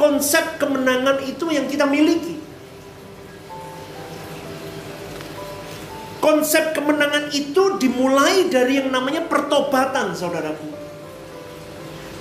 konsep 0.00 0.56
kemenangan 0.56 1.20
itu 1.20 1.52
yang 1.52 1.68
kita 1.68 1.84
miliki. 1.84 2.40
Konsep 6.24 6.72
kemenangan 6.72 7.28
itu 7.28 7.76
dimulai 7.76 8.48
dari 8.48 8.80
yang 8.80 8.88
namanya 8.88 9.28
pertobatan, 9.28 10.16
saudaraku. 10.16 10.64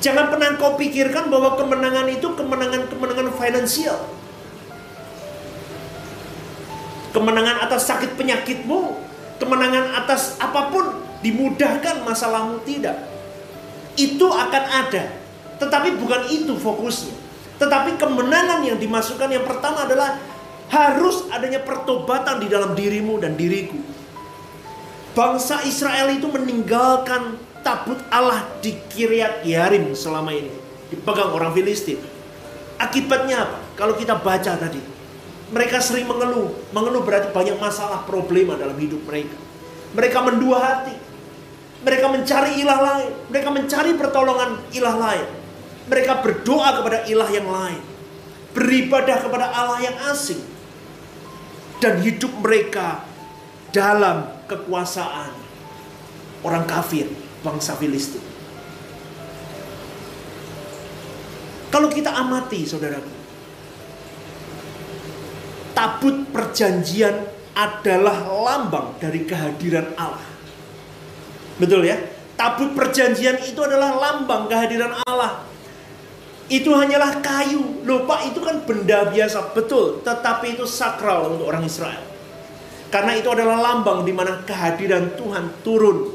Jangan 0.04 0.36
pernah 0.36 0.60
kau 0.60 0.76
pikirkan 0.76 1.32
bahwa 1.32 1.56
kemenangan 1.56 2.12
itu 2.12 2.28
kemenangan-kemenangan 2.36 3.32
finansial. 3.40 4.04
Kemenangan 7.16 7.64
atas 7.64 7.88
sakit 7.88 8.20
penyakitmu, 8.20 9.00
kemenangan 9.40 9.96
atas 9.96 10.36
apa 10.44 10.68
pun, 10.76 10.92
dimudahkan 11.24 12.04
masalahmu 12.04 12.60
tidak 12.68 13.13
itu 13.98 14.28
akan 14.28 14.64
ada. 14.70 15.04
Tetapi 15.62 15.96
bukan 16.02 16.22
itu 16.30 16.54
fokusnya. 16.58 17.16
Tetapi 17.62 17.96
kemenangan 18.02 18.66
yang 18.66 18.78
dimasukkan 18.82 19.30
yang 19.30 19.46
pertama 19.46 19.86
adalah 19.86 20.18
harus 20.74 21.30
adanya 21.30 21.62
pertobatan 21.62 22.42
di 22.42 22.48
dalam 22.50 22.74
dirimu 22.74 23.22
dan 23.22 23.38
diriku. 23.38 23.78
Bangsa 25.14 25.62
Israel 25.70 26.10
itu 26.10 26.26
meninggalkan 26.26 27.38
tabut 27.62 28.02
Allah 28.10 28.50
di 28.66 28.74
Kiryat 28.90 29.46
Yarim 29.46 29.94
selama 29.94 30.34
ini. 30.34 30.50
Dipegang 30.90 31.30
orang 31.30 31.54
Filistin. 31.54 32.02
Akibatnya 32.82 33.46
apa? 33.46 33.58
Kalau 33.78 33.94
kita 33.94 34.18
baca 34.18 34.58
tadi. 34.58 34.82
Mereka 35.54 35.78
sering 35.78 36.10
mengeluh. 36.10 36.50
Mengeluh 36.74 37.06
berarti 37.06 37.30
banyak 37.30 37.62
masalah, 37.62 38.02
problema 38.10 38.58
dalam 38.58 38.74
hidup 38.74 39.06
mereka. 39.06 39.38
Mereka 39.94 40.18
mendua 40.26 40.58
hati 40.58 41.03
mereka 41.84 42.08
mencari 42.08 42.64
ilah 42.64 42.80
lain. 42.80 43.12
Mereka 43.28 43.50
mencari 43.52 43.92
pertolongan 44.00 44.60
ilah 44.72 44.96
lain. 44.96 45.28
Mereka 45.92 46.24
berdoa 46.24 46.80
kepada 46.80 47.04
ilah 47.12 47.30
yang 47.30 47.48
lain. 47.48 47.82
Beribadah 48.56 49.20
kepada 49.20 49.52
Allah 49.52 49.80
yang 49.84 49.98
asing. 50.08 50.40
Dan 51.84 52.00
hidup 52.00 52.32
mereka 52.40 53.04
dalam 53.76 54.32
kekuasaan 54.48 55.36
orang 56.48 56.64
kafir, 56.64 57.12
bangsa 57.44 57.76
Filistin. 57.76 58.24
Kalau 61.68 61.90
kita 61.90 62.14
amati, 62.14 62.64
saudaraku, 62.64 63.12
tabut 65.74 66.30
perjanjian 66.30 67.28
adalah 67.58 68.30
lambang 68.30 68.96
dari 69.02 69.26
kehadiran 69.26 69.92
Allah. 69.98 70.33
Betul 71.62 71.86
ya? 71.86 71.98
Tabut 72.34 72.74
perjanjian 72.74 73.38
itu 73.46 73.60
adalah 73.62 73.94
lambang 73.94 74.50
kehadiran 74.50 74.98
Allah. 75.06 75.46
Itu 76.50 76.74
hanyalah 76.74 77.22
kayu. 77.22 77.86
Loh 77.86 78.10
Pak 78.10 78.34
itu 78.34 78.40
kan 78.42 78.66
benda 78.66 79.06
biasa. 79.10 79.54
Betul. 79.54 80.02
Tetapi 80.02 80.58
itu 80.58 80.66
sakral 80.66 81.30
untuk 81.38 81.46
orang 81.50 81.66
Israel. 81.66 82.02
Karena 82.90 83.18
itu 83.18 83.30
adalah 83.30 83.58
lambang 83.58 84.06
di 84.06 84.14
mana 84.14 84.42
kehadiran 84.46 85.14
Tuhan 85.18 85.62
turun. 85.62 86.14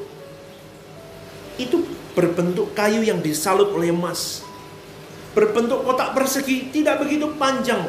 Itu 1.58 1.86
berbentuk 2.14 2.74
kayu 2.74 3.02
yang 3.02 3.22
disalut 3.22 3.70
oleh 3.74 3.94
emas. 3.94 4.42
Berbentuk 5.38 5.86
kotak 5.86 6.18
persegi. 6.18 6.70
Tidak 6.74 6.98
begitu 6.98 7.30
panjang. 7.38 7.86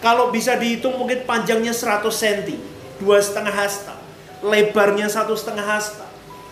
Kalau 0.00 0.32
bisa 0.32 0.56
dihitung 0.56 0.96
mungkin 0.96 1.28
panjangnya 1.28 1.76
100 1.76 2.08
cm. 2.08 2.58
Dua 2.96 3.20
setengah 3.20 3.54
hasta. 3.54 3.94
Lebarnya 4.42 5.06
satu 5.06 5.36
setengah 5.38 5.62
hasta 5.62 6.01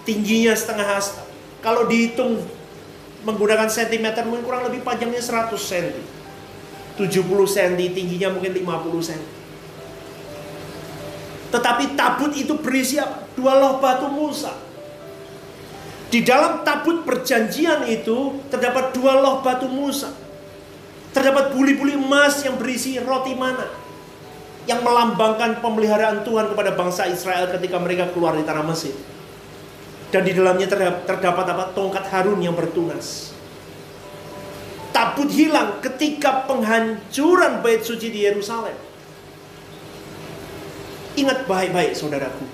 tingginya 0.05 0.53
setengah 0.57 0.87
hasta. 0.87 1.23
Kalau 1.61 1.85
dihitung 1.89 2.41
menggunakan 3.25 3.69
sentimeter 3.69 4.25
mungkin 4.25 4.45
kurang 4.49 4.65
lebih 4.69 4.81
panjangnya 4.81 5.21
100 5.21 5.53
cm. 5.57 5.97
70 6.97 7.17
cm, 7.27 7.75
tingginya 7.93 8.29
mungkin 8.33 8.53
50 8.57 9.09
cm. 9.09 9.25
Tetapi 11.51 11.99
tabut 11.99 12.33
itu 12.39 12.55
berisi? 12.63 12.97
Dua 13.35 13.59
loh 13.59 13.83
batu 13.83 14.07
Musa. 14.07 14.55
Di 16.11 16.27
dalam 16.27 16.67
tabut 16.67 17.07
perjanjian 17.07 17.87
itu 17.87 18.43
terdapat 18.51 18.95
dua 18.95 19.19
loh 19.19 19.43
batu 19.43 19.67
Musa. 19.67 20.11
Terdapat 21.11 21.55
buli-buli 21.55 21.99
emas 21.99 22.43
yang 22.47 22.55
berisi 22.55 22.99
roti 23.03 23.35
mana. 23.35 23.67
Yang 24.67 24.87
melambangkan 24.87 25.59
pemeliharaan 25.59 26.23
Tuhan 26.23 26.55
kepada 26.55 26.79
bangsa 26.79 27.11
Israel 27.11 27.51
ketika 27.51 27.83
mereka 27.83 28.15
keluar 28.15 28.39
di 28.39 28.47
tanah 28.47 28.63
Mesir. 28.63 28.95
Dan 30.11 30.27
di 30.27 30.35
dalamnya 30.35 30.67
terdapat, 31.07 31.45
apa? 31.47 31.65
Tongkat 31.71 32.05
Harun 32.11 32.43
yang 32.43 32.59
bertunas. 32.59 33.31
tabut 34.91 35.31
hilang 35.31 35.81
ketika 35.81 36.45
penghancuran 36.45 37.63
bait 37.65 37.81
suci 37.81 38.11
di 38.11 38.27
Yerusalem. 38.27 38.75
Ingat 41.17 41.47
baik-baik 41.47 41.95
saudaraku. 41.97 42.45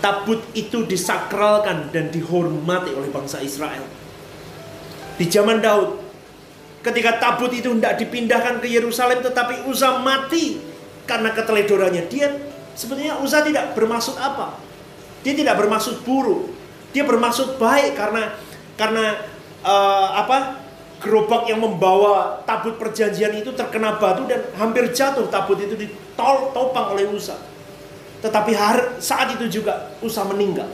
Tabut 0.00 0.40
itu 0.52 0.84
disakralkan 0.84 1.88
dan 1.92 2.12
dihormati 2.12 2.92
oleh 2.92 3.08
bangsa 3.12 3.40
Israel. 3.40 3.86
Di 5.16 5.24
zaman 5.30 5.64
Daud, 5.64 6.00
ketika 6.84 7.16
tabut 7.16 7.50
itu 7.56 7.72
tidak 7.76 7.96
dipindahkan 7.96 8.60
ke 8.60 8.68
Yerusalem 8.68 9.24
tetapi 9.24 9.64
Uza 9.68 10.00
mati 10.04 10.60
karena 11.08 11.32
keteledorannya. 11.32 12.04
Dia 12.12 12.28
sebetulnya 12.76 13.16
Uza 13.24 13.40
tidak 13.40 13.72
bermaksud 13.72 14.20
apa. 14.20 14.60
Dia 15.26 15.34
tidak 15.34 15.58
bermaksud 15.58 16.06
buruk. 16.06 16.54
Dia 16.94 17.02
bermaksud 17.02 17.58
baik 17.58 17.98
karena 17.98 18.30
karena 18.78 19.26
uh, 19.66 20.22
apa 20.22 20.62
gerobak 21.02 21.50
yang 21.50 21.58
membawa 21.58 22.46
tabut 22.46 22.78
perjanjian 22.78 23.34
itu 23.34 23.50
terkena 23.50 23.98
batu 23.98 24.22
dan 24.30 24.46
hampir 24.54 24.86
jatuh 24.94 25.26
tabut 25.26 25.58
itu 25.58 25.74
ditopang 25.74 26.94
oleh 26.94 27.10
Usa. 27.10 27.34
Tetapi 28.22 28.52
hari, 28.54 29.02
saat 29.02 29.34
itu 29.34 29.50
juga 29.50 29.90
Usa 29.98 30.22
meninggal. 30.22 30.70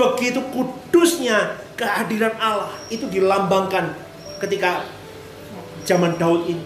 Begitu 0.00 0.40
kudusnya 0.48 1.60
kehadiran 1.76 2.32
Allah 2.40 2.72
itu 2.88 3.04
dilambangkan 3.12 3.92
ketika 4.40 4.88
zaman 5.84 6.16
Daud 6.16 6.48
ini. 6.48 6.64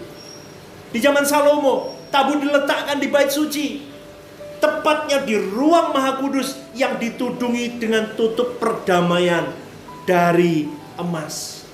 Di 0.94 1.02
zaman 1.02 1.26
Salomo, 1.26 1.96
tabut 2.14 2.38
diletakkan 2.38 3.02
di 3.02 3.10
bait 3.10 3.34
suci. 3.34 3.91
Tepatnya 4.62 5.26
di 5.26 5.34
ruang 5.34 5.90
maha 5.90 6.22
kudus 6.22 6.54
yang 6.70 6.94
ditudungi 6.94 7.82
dengan 7.82 8.14
tutup 8.14 8.62
perdamaian 8.62 9.50
dari 10.06 10.70
emas. 10.94 11.66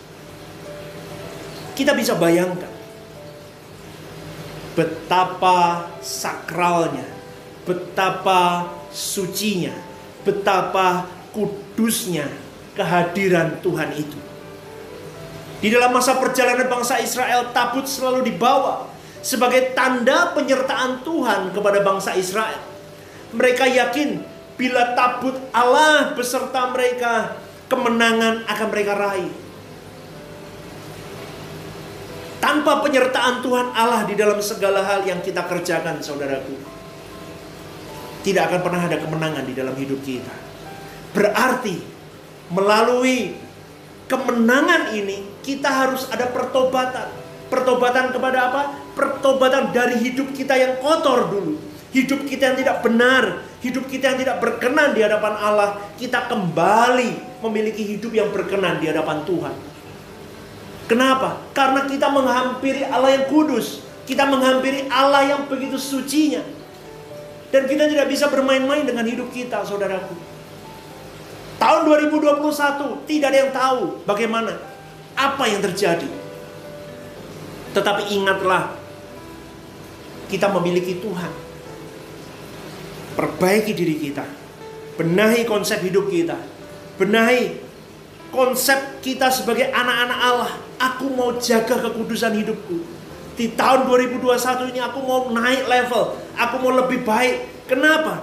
Kita 1.76 1.92
bisa 1.92 2.16
bayangkan 2.16 2.72
betapa 4.72 5.90
sakralnya, 6.00 7.04
betapa 7.68 8.72
sucinya, 8.88 9.76
betapa 10.24 11.04
kudusnya 11.36 12.30
kehadiran 12.72 13.60
Tuhan 13.60 13.90
itu. 14.00 14.18
Di 15.58 15.68
dalam 15.74 15.90
masa 15.90 16.16
perjalanan 16.16 16.70
bangsa 16.70 17.02
Israel, 17.02 17.50
tabut 17.50 17.84
selalu 17.84 18.30
dibawa 18.30 18.86
sebagai 19.18 19.74
tanda 19.74 20.30
penyertaan 20.32 21.02
Tuhan 21.02 21.50
kepada 21.50 21.82
bangsa 21.82 22.14
Israel. 22.14 22.77
Mereka 23.34 23.64
yakin 23.68 24.24
bila 24.56 24.96
tabut 24.96 25.36
Allah 25.52 26.16
beserta 26.16 26.72
mereka, 26.72 27.38
kemenangan 27.68 28.48
akan 28.48 28.68
mereka 28.72 28.92
raih. 28.96 29.32
Tanpa 32.38 32.80
penyertaan 32.80 33.44
Tuhan 33.44 33.76
Allah 33.76 34.08
di 34.08 34.14
dalam 34.16 34.40
segala 34.40 34.80
hal 34.80 35.04
yang 35.04 35.20
kita 35.20 35.44
kerjakan, 35.44 36.00
saudaraku, 36.00 36.56
tidak 38.24 38.48
akan 38.48 38.60
pernah 38.64 38.82
ada 38.88 38.96
kemenangan 38.98 39.44
di 39.44 39.54
dalam 39.54 39.76
hidup 39.76 40.00
kita. 40.00 40.32
Berarti 41.12 41.76
melalui 42.48 43.36
kemenangan 44.08 44.96
ini 44.96 45.22
kita 45.44 45.68
harus 45.68 46.08
ada 46.08 46.26
pertobatan. 46.32 47.08
Pertobatan 47.48 48.12
kepada 48.12 48.38
apa? 48.52 48.62
Pertobatan 48.92 49.72
dari 49.72 49.96
hidup 50.04 50.32
kita 50.36 50.56
yang 50.56 50.80
kotor 50.80 51.32
dulu. 51.32 51.67
Hidup 51.88 52.28
kita 52.28 52.52
yang 52.52 52.56
tidak 52.60 52.84
benar, 52.84 53.40
hidup 53.64 53.88
kita 53.88 54.12
yang 54.12 54.18
tidak 54.20 54.36
berkenan 54.44 54.92
di 54.92 55.00
hadapan 55.00 55.34
Allah, 55.40 55.80
kita 55.96 56.28
kembali 56.28 57.40
memiliki 57.40 57.80
hidup 57.80 58.12
yang 58.12 58.28
berkenan 58.28 58.76
di 58.76 58.92
hadapan 58.92 59.24
Tuhan. 59.24 59.54
Kenapa? 60.84 61.40
Karena 61.56 61.88
kita 61.88 62.12
menghampiri 62.12 62.84
Allah 62.84 63.16
yang 63.16 63.24
kudus, 63.32 63.80
kita 64.04 64.28
menghampiri 64.28 64.88
Allah 64.92 65.24
yang 65.32 65.40
begitu 65.48 65.80
sucinya. 65.80 66.44
Dan 67.48 67.64
kita 67.64 67.88
tidak 67.88 68.12
bisa 68.12 68.28
bermain-main 68.28 68.84
dengan 68.84 69.08
hidup 69.08 69.32
kita, 69.32 69.64
saudaraku. 69.64 70.12
Tahun 71.56 71.80
2021 71.88 73.08
tidak 73.08 73.28
ada 73.32 73.38
yang 73.40 73.52
tahu 73.52 73.80
bagaimana 74.04 74.52
apa 75.16 75.48
yang 75.48 75.64
terjadi. 75.64 76.06
Tetapi 77.72 78.12
ingatlah 78.12 78.76
kita 80.28 80.52
memiliki 80.52 81.00
Tuhan 81.00 81.47
Perbaiki 83.18 83.74
diri 83.74 83.98
kita. 83.98 84.22
Benahi 84.94 85.42
konsep 85.42 85.82
hidup 85.82 86.06
kita. 86.06 86.38
Benahi 87.02 87.58
konsep 88.30 89.02
kita 89.02 89.26
sebagai 89.34 89.74
anak-anak 89.74 90.18
Allah. 90.22 90.52
Aku 90.78 91.10
mau 91.10 91.34
jaga 91.42 91.82
kekudusan 91.82 92.38
hidupku. 92.38 92.78
Di 93.34 93.58
tahun 93.58 93.90
2021 93.90 94.70
ini 94.70 94.78
aku 94.78 95.02
mau 95.02 95.26
naik 95.34 95.66
level. 95.66 96.14
Aku 96.38 96.62
mau 96.62 96.70
lebih 96.70 97.02
baik. 97.02 97.66
Kenapa? 97.66 98.22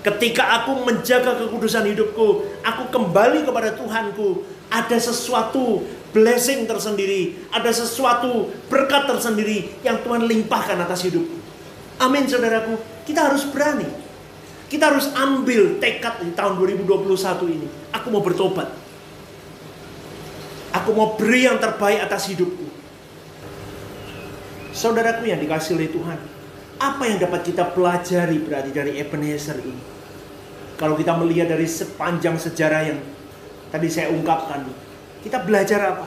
Ketika 0.00 0.64
aku 0.64 0.88
menjaga 0.88 1.36
kekudusan 1.36 1.84
hidupku, 1.92 2.48
aku 2.64 2.82
kembali 2.88 3.44
kepada 3.44 3.76
Tuhanku. 3.76 4.48
Ada 4.72 4.96
sesuatu 4.96 5.84
blessing 6.16 6.64
tersendiri, 6.64 7.36
ada 7.52 7.68
sesuatu 7.68 8.48
berkat 8.72 9.04
tersendiri 9.08 9.76
yang 9.84 10.00
Tuhan 10.00 10.24
limpahkan 10.24 10.80
atas 10.80 11.04
hidupku. 11.04 11.36
Amin 12.00 12.24
saudaraku. 12.24 12.97
Kita 13.08 13.32
harus 13.32 13.48
berani. 13.48 13.88
Kita 14.68 14.92
harus 14.92 15.08
ambil 15.16 15.80
tekad 15.80 16.20
di 16.20 16.36
tahun 16.36 16.60
2021 16.60 17.56
ini. 17.56 17.64
Aku 17.96 18.12
mau 18.12 18.20
bertobat. 18.20 18.68
Aku 20.76 20.92
mau 20.92 21.16
beri 21.16 21.48
yang 21.48 21.56
terbaik 21.56 22.04
atas 22.04 22.28
hidupku. 22.28 22.68
Saudaraku 24.76 25.24
yang 25.24 25.40
dikasih 25.40 25.80
oleh 25.80 25.88
Tuhan. 25.88 26.20
Apa 26.78 27.08
yang 27.08 27.16
dapat 27.16 27.48
kita 27.48 27.72
pelajari 27.72 28.44
berarti 28.44 28.70
dari 28.76 29.00
Ebenezer 29.00 29.56
ini? 29.56 29.80
Kalau 30.76 30.92
kita 30.94 31.16
melihat 31.16 31.48
dari 31.48 31.64
sepanjang 31.64 32.36
sejarah 32.36 32.92
yang 32.92 33.00
tadi 33.72 33.88
saya 33.88 34.12
ungkapkan. 34.12 34.68
Kita 35.24 35.42
belajar 35.48 35.96
apa? 35.96 36.06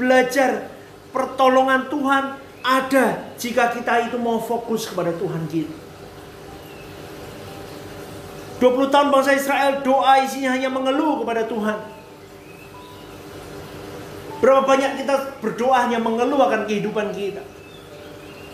Belajar 0.00 0.64
pertolongan 1.12 1.92
Tuhan 1.92 2.24
ada 2.64 3.36
jika 3.36 3.70
kita 3.70 4.08
itu 4.10 4.16
mau 4.16 4.40
fokus 4.40 4.88
kepada 4.88 5.12
Tuhan 5.12 5.44
kita. 5.46 5.87
20 8.58 8.90
tahun 8.90 9.08
bangsa 9.14 9.38
Israel 9.38 9.86
doa 9.86 10.18
isinya 10.26 10.50
hanya 10.50 10.66
mengeluh 10.66 11.22
kepada 11.22 11.46
Tuhan. 11.46 11.78
Berapa 14.38 14.62
banyak 14.66 15.02
kita 15.02 15.38
berdoa 15.42 15.86
hanya 15.86 15.98
mengeluh 16.02 16.38
akan 16.42 16.66
kehidupan 16.66 17.14
kita. 17.14 17.42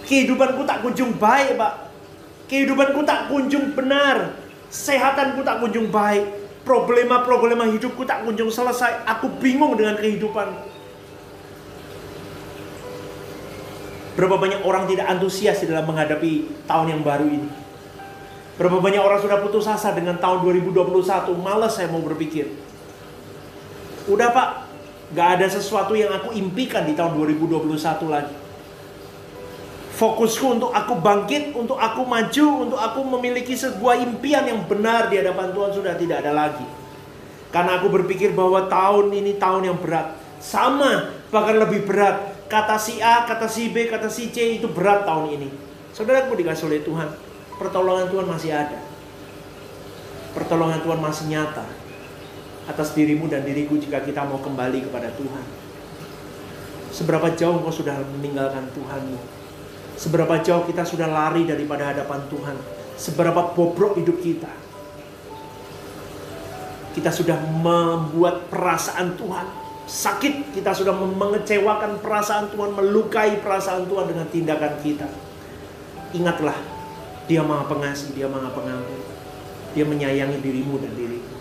Kehidupanku 0.04 0.68
tak 0.68 0.84
kunjung 0.84 1.16
baik, 1.16 1.56
Pak. 1.56 1.72
Kehidupanku 2.48 3.00
tak 3.08 3.32
kunjung 3.32 3.72
benar. 3.72 4.36
Sehatanku 4.68 5.40
tak 5.40 5.64
kunjung 5.64 5.88
baik. 5.88 6.44
Problema-problema 6.64 7.68
hidupku 7.68 8.04
tak 8.04 8.24
kunjung 8.24 8.52
selesai. 8.52 9.08
Aku 9.08 9.28
bingung 9.40 9.76
dengan 9.76 9.96
kehidupan. 9.96 10.52
Berapa 14.14 14.36
banyak 14.36 14.60
orang 14.64 14.84
tidak 14.88 15.08
antusias 15.08 15.64
dalam 15.64 15.84
menghadapi 15.88 16.64
tahun 16.68 16.86
yang 16.96 17.02
baru 17.04 17.26
ini. 17.28 17.63
Berapa 18.54 18.78
banyak 18.78 19.02
orang 19.02 19.18
sudah 19.18 19.42
putus 19.42 19.66
asa 19.66 19.90
dengan 19.90 20.14
tahun 20.22 20.46
2021. 20.46 21.34
Males 21.34 21.74
saya 21.74 21.90
mau 21.90 21.98
berpikir. 21.98 22.54
Udah 24.06 24.30
pak, 24.30 24.48
gak 25.16 25.28
ada 25.40 25.46
sesuatu 25.50 25.98
yang 25.98 26.14
aku 26.14 26.30
impikan 26.36 26.86
di 26.86 26.94
tahun 26.94 27.18
2021 27.18 28.06
lagi. 28.06 28.34
Fokusku 29.94 30.58
untuk 30.58 30.70
aku 30.74 30.98
bangkit, 30.98 31.54
untuk 31.54 31.78
aku 31.78 32.02
maju, 32.02 32.46
untuk 32.66 32.78
aku 32.82 33.00
memiliki 33.14 33.54
sebuah 33.54 34.02
impian 34.02 34.42
yang 34.42 34.66
benar 34.66 35.06
di 35.06 35.22
hadapan 35.22 35.54
Tuhan 35.54 35.70
sudah 35.70 35.94
tidak 35.94 36.22
ada 36.22 36.34
lagi. 36.34 36.66
Karena 37.54 37.78
aku 37.78 37.86
berpikir 37.90 38.34
bahwa 38.34 38.66
tahun 38.66 39.14
ini 39.14 39.38
tahun 39.38 39.70
yang 39.70 39.78
berat. 39.78 40.18
Sama, 40.42 41.14
bahkan 41.30 41.62
lebih 41.62 41.86
berat 41.86 42.34
kata 42.50 42.76
si 42.78 42.98
A, 42.98 43.22
kata 43.26 43.46
si 43.46 43.70
B, 43.70 43.86
kata 43.86 44.10
si 44.10 44.30
C 44.34 44.58
itu 44.58 44.66
berat 44.66 45.06
tahun 45.06 45.38
ini. 45.38 45.48
Saudaraku 45.94 46.34
dikasih 46.38 46.66
oleh 46.66 46.82
Tuhan, 46.82 47.08
pertolongan 47.60 48.06
Tuhan 48.10 48.26
masih 48.26 48.50
ada. 48.54 48.78
Pertolongan 50.34 50.82
Tuhan 50.82 50.98
masih 50.98 51.24
nyata 51.30 51.66
atas 52.64 52.96
dirimu 52.96 53.28
dan 53.28 53.44
diriku 53.44 53.76
jika 53.76 54.02
kita 54.02 54.24
mau 54.24 54.40
kembali 54.40 54.88
kepada 54.88 55.12
Tuhan. 55.14 55.46
Seberapa 56.94 57.30
jauh 57.34 57.58
kau 57.62 57.74
sudah 57.74 57.98
meninggalkan 58.18 58.70
Tuhanmu? 58.74 59.18
Seberapa 59.94 60.42
jauh 60.42 60.66
kita 60.66 60.82
sudah 60.82 61.06
lari 61.06 61.46
daripada 61.46 61.90
hadapan 61.90 62.22
Tuhan? 62.30 62.56
Seberapa 62.94 63.54
bobrok 63.54 63.98
hidup 63.98 64.18
kita? 64.22 64.50
Kita 66.94 67.10
sudah 67.10 67.38
membuat 67.38 68.46
perasaan 68.50 69.18
Tuhan 69.18 69.64
sakit, 69.84 70.56
kita 70.56 70.72
sudah 70.72 70.96
mengecewakan 70.96 72.00
perasaan 72.00 72.48
Tuhan, 72.48 72.72
melukai 72.72 73.36
perasaan 73.40 73.84
Tuhan 73.84 74.08
dengan 74.08 74.26
tindakan 74.32 74.72
kita. 74.80 75.08
Ingatlah, 76.16 76.56
dia 77.24 77.40
maha 77.40 77.64
pengasih, 77.64 78.12
dia 78.12 78.28
maha 78.28 78.52
pengampun. 78.52 79.00
Dia 79.72 79.84
menyayangi 79.88 80.38
dirimu 80.44 80.76
dan 80.78 80.92
diriku. 80.92 81.34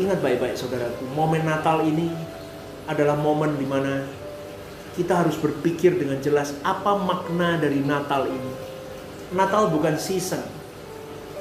Ingat 0.00 0.18
baik-baik 0.24 0.56
saudaraku, 0.56 1.04
momen 1.12 1.44
Natal 1.44 1.84
ini 1.84 2.08
adalah 2.88 3.14
momen 3.14 3.54
di 3.60 3.68
mana 3.68 4.08
kita 4.96 5.22
harus 5.22 5.38
berpikir 5.38 6.00
dengan 6.00 6.18
jelas 6.18 6.56
apa 6.66 6.98
makna 6.98 7.60
dari 7.60 7.78
Natal 7.84 8.26
ini. 8.26 8.52
Natal 9.30 9.70
bukan 9.70 9.94
season, 10.00 10.42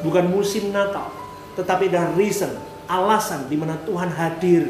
bukan 0.05 0.29
musim 0.29 0.69
Natal, 0.69 1.09
tetapi 1.57 1.89
ada 1.89 2.13
reason, 2.13 2.53
alasan 2.85 3.49
di 3.49 3.57
mana 3.57 3.79
Tuhan 3.81 4.13
hadir 4.13 4.69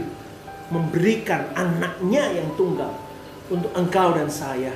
memberikan 0.72 1.50
anaknya 1.58 2.40
yang 2.40 2.54
tunggal 2.56 2.94
untuk 3.50 3.74
engkau 3.74 4.14
dan 4.14 4.30
saya 4.30 4.72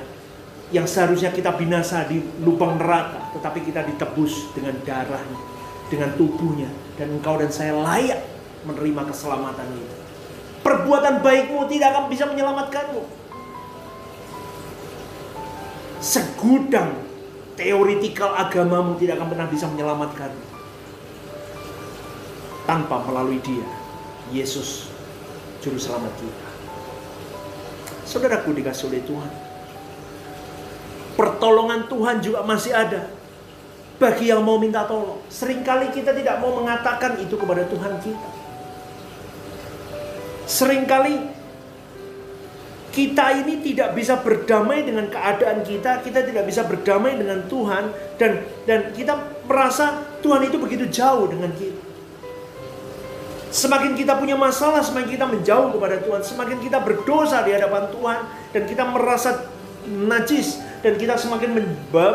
yang 0.72 0.88
seharusnya 0.88 1.34
kita 1.34 1.52
binasa 1.52 2.08
di 2.08 2.22
lubang 2.40 2.80
neraka, 2.80 3.34
tetapi 3.36 3.60
kita 3.68 3.84
ditebus 3.84 4.54
dengan 4.56 4.78
darahnya, 4.86 5.40
dengan 5.92 6.14
tubuhnya, 6.16 6.70
dan 6.96 7.12
engkau 7.20 7.36
dan 7.36 7.52
saya 7.52 7.76
layak 7.76 8.24
menerima 8.64 9.12
keselamatan 9.12 9.68
itu. 9.76 9.96
Perbuatan 10.64 11.20
baikmu 11.20 11.68
tidak 11.68 11.92
akan 11.92 12.04
bisa 12.08 12.24
menyelamatkanmu. 12.24 13.04
Segudang 16.00 17.04
teoritikal 17.56 18.32
agamamu 18.36 18.96
tidak 18.96 19.20
akan 19.20 19.28
pernah 19.28 19.48
bisa 19.48 19.68
menyelamatkan 19.68 20.32
tanpa 22.64 23.04
melalui 23.04 23.40
dia 23.44 23.64
Yesus 24.32 24.88
juru 25.60 25.76
selamat 25.76 26.12
kita. 26.16 26.48
Saudaraku 28.04 28.52
dikasih 28.52 28.92
oleh 28.92 29.00
Tuhan 29.04 29.43
pertolongan 31.14 31.86
Tuhan 31.86 32.18
juga 32.22 32.42
masih 32.42 32.74
ada 32.74 33.10
bagi 33.98 34.28
yang 34.28 34.42
mau 34.42 34.58
minta 34.58 34.82
tolong 34.84 35.22
sering 35.30 35.62
kali 35.62 35.90
kita 35.94 36.10
tidak 36.10 36.42
mau 36.42 36.54
mengatakan 36.58 37.18
itu 37.22 37.38
kepada 37.38 37.62
Tuhan 37.70 37.94
kita 38.02 38.28
sering 40.44 40.84
kali 40.84 41.44
kita 42.94 43.42
ini 43.42 43.58
tidak 43.58 43.90
bisa 43.98 44.22
berdamai 44.22 44.86
dengan 44.86 45.10
keadaan 45.10 45.66
kita, 45.66 45.98
kita 46.06 46.22
tidak 46.22 46.46
bisa 46.46 46.62
berdamai 46.62 47.18
dengan 47.18 47.42
Tuhan 47.50 47.90
dan 48.22 48.46
dan 48.70 48.94
kita 48.94 49.18
merasa 49.50 49.98
Tuhan 50.22 50.46
itu 50.46 50.62
begitu 50.62 50.86
jauh 50.86 51.26
dengan 51.26 51.50
kita. 51.58 51.82
Semakin 53.50 53.98
kita 53.98 54.14
punya 54.14 54.38
masalah, 54.38 54.82
semakin 54.82 55.10
kita 55.10 55.26
menjauh 55.26 55.74
kepada 55.74 55.98
Tuhan, 56.06 56.22
semakin 56.22 56.58
kita 56.62 56.78
berdosa 56.86 57.42
di 57.42 57.50
hadapan 57.50 57.90
Tuhan 57.90 58.18
dan 58.54 58.62
kita 58.62 58.82
merasa 58.86 59.50
najis 59.90 60.62
dan 60.84 61.00
kita 61.00 61.16
semakin 61.16 61.64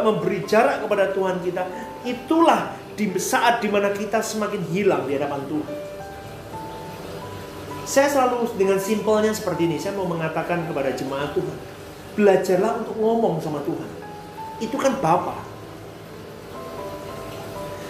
memberi 0.05 0.45
jarak 0.45 0.86
kepada 0.86 1.09
Tuhan 1.09 1.41
kita. 1.41 1.65
Itulah 2.05 2.78
di 2.93 3.09
saat 3.17 3.65
di 3.65 3.67
mana 3.67 3.89
kita 3.89 4.22
semakin 4.22 4.61
hilang 4.70 5.09
di 5.09 5.17
hadapan 5.17 5.41
Tuhan. 5.49 5.76
Saya 7.89 8.05
selalu 8.13 8.53
dengan 8.53 8.78
simpelnya 8.78 9.34
seperti 9.34 9.65
ini, 9.65 9.82
saya 9.82 9.97
mau 9.97 10.05
mengatakan 10.05 10.70
kepada 10.70 10.93
jemaat 10.93 11.34
Tuhan, 11.34 11.57
belajarlah 12.13 12.86
untuk 12.86 13.01
ngomong 13.01 13.41
sama 13.41 13.65
Tuhan. 13.65 13.89
Itu 14.61 14.78
kan 14.78 14.93
Bapa. 15.01 15.41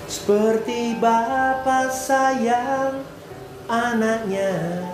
Seperti 0.08 0.96
Bapa 0.96 1.92
sayang 1.92 3.04
anaknya, 3.68 4.88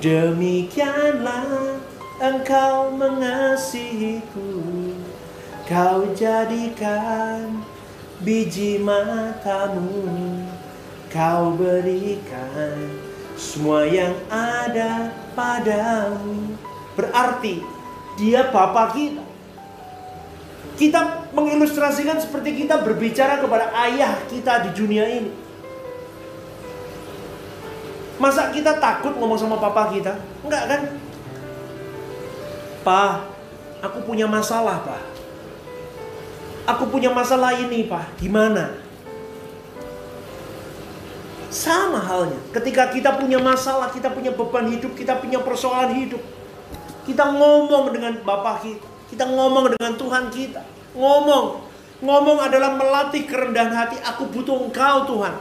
demikianlah 0.00 1.76
engkau 2.24 2.96
mengasihiku. 2.96 4.48
Kau 5.64 6.12
jadikan 6.12 7.64
biji 8.20 8.76
matamu, 8.84 10.44
kau 11.08 11.56
berikan 11.56 13.00
semua 13.32 13.88
yang 13.88 14.12
ada 14.28 15.08
padamu. 15.32 16.52
Berarti 16.92 17.64
dia 18.20 18.52
Bapa 18.52 18.92
kita. 18.92 19.24
Kita 20.76 21.32
mengilustrasikan 21.32 22.20
seperti 22.20 22.60
kita 22.60 22.84
berbicara 22.84 23.40
kepada 23.40 23.72
ayah 23.88 24.20
kita 24.28 24.68
di 24.68 24.70
dunia 24.76 25.08
ini. 25.08 25.32
Masa 28.20 28.52
kita 28.52 28.76
takut 28.76 29.16
ngomong 29.16 29.40
sama 29.40 29.56
papa 29.56 29.88
kita? 29.96 30.12
Enggak 30.44 30.64
kan? 30.68 30.80
Pa, 32.84 33.24
aku 33.80 34.04
punya 34.04 34.28
masalah, 34.28 34.84
Pak. 34.84 35.13
Aku 36.64 36.88
punya 36.88 37.12
masalah 37.12 37.52
ini, 37.60 37.84
Pak. 37.84 38.16
Gimana? 38.16 38.72
Sama 41.54 42.02
halnya, 42.02 42.40
ketika 42.50 42.90
kita 42.90 43.14
punya 43.14 43.38
masalah, 43.38 43.86
kita 43.92 44.10
punya 44.10 44.34
beban 44.34 44.66
hidup, 44.66 44.90
kita 44.98 45.22
punya 45.22 45.38
persoalan 45.38 45.94
hidup. 45.94 46.18
Kita 47.06 47.30
ngomong 47.30 47.94
dengan 47.94 48.18
Bapak 48.26 48.64
kita, 48.64 48.88
kita 49.12 49.24
ngomong 49.28 49.76
dengan 49.76 49.94
Tuhan 49.94 50.34
kita. 50.34 50.66
Ngomong, 50.98 51.62
ngomong 52.02 52.38
adalah 52.42 52.74
melatih 52.74 53.22
kerendahan 53.28 53.70
hati. 53.70 54.02
Aku 54.02 54.26
butuh 54.34 54.66
Engkau 54.66 55.06
Tuhan. 55.06 55.34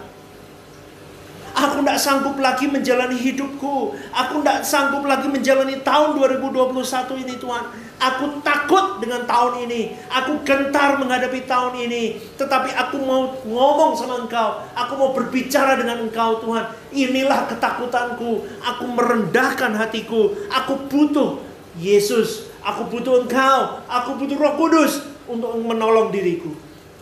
Aku 1.54 1.86
tidak 1.86 1.98
sanggup 2.02 2.38
lagi 2.38 2.66
menjalani 2.70 3.18
hidupku. 3.18 3.94
Aku 4.14 4.42
tidak 4.42 4.66
sanggup 4.66 5.06
lagi 5.06 5.26
menjalani 5.30 5.82
tahun 5.82 6.18
2021 6.18 7.24
ini 7.26 7.34
Tuhan. 7.42 7.64
Aku 8.04 8.44
takut 8.44 9.00
dengan 9.00 9.24
tahun 9.24 9.64
ini. 9.64 9.96
Aku 10.12 10.44
gentar 10.44 11.00
menghadapi 11.00 11.48
tahun 11.48 11.88
ini. 11.88 12.20
Tetapi 12.36 12.76
aku 12.76 13.00
mau 13.00 13.32
ngomong 13.48 13.96
sama 13.96 14.20
engkau. 14.28 14.60
Aku 14.76 15.00
mau 15.00 15.16
berbicara 15.16 15.80
dengan 15.80 16.04
engkau 16.04 16.44
Tuhan. 16.44 16.68
Inilah 16.92 17.48
ketakutanku. 17.48 18.44
Aku 18.60 18.84
merendahkan 18.92 19.72
hatiku. 19.80 20.36
Aku 20.52 20.92
butuh 20.92 21.40
Yesus. 21.80 22.52
Aku 22.60 22.92
butuh 22.92 23.24
engkau. 23.24 23.80
Aku 23.88 24.20
butuh 24.20 24.36
roh 24.36 24.60
kudus 24.60 25.08
untuk 25.24 25.56
menolong 25.64 26.12
diriku. 26.12 26.52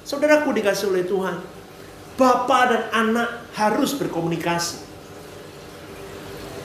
Saudaraku 0.06 0.54
dikasih 0.54 0.94
oleh 0.94 1.10
Tuhan. 1.10 1.42
Bapak 2.14 2.64
dan 2.70 2.84
anak 2.94 3.50
harus 3.58 3.98
berkomunikasi. 3.98 4.86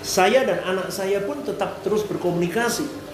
Saya 0.04 0.44
dan 0.44 0.60
anak 0.60 0.92
saya 0.92 1.24
pun 1.24 1.40
tetap 1.40 1.80
terus 1.80 2.04
berkomunikasi 2.04 3.05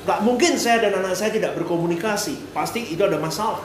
Gak 0.00 0.24
mungkin 0.24 0.56
saya 0.56 0.80
dan 0.80 0.96
anak 0.96 1.12
saya 1.12 1.28
tidak 1.28 1.52
berkomunikasi. 1.60 2.56
Pasti 2.56 2.88
itu 2.88 3.04
ada 3.04 3.20
masalah. 3.20 3.60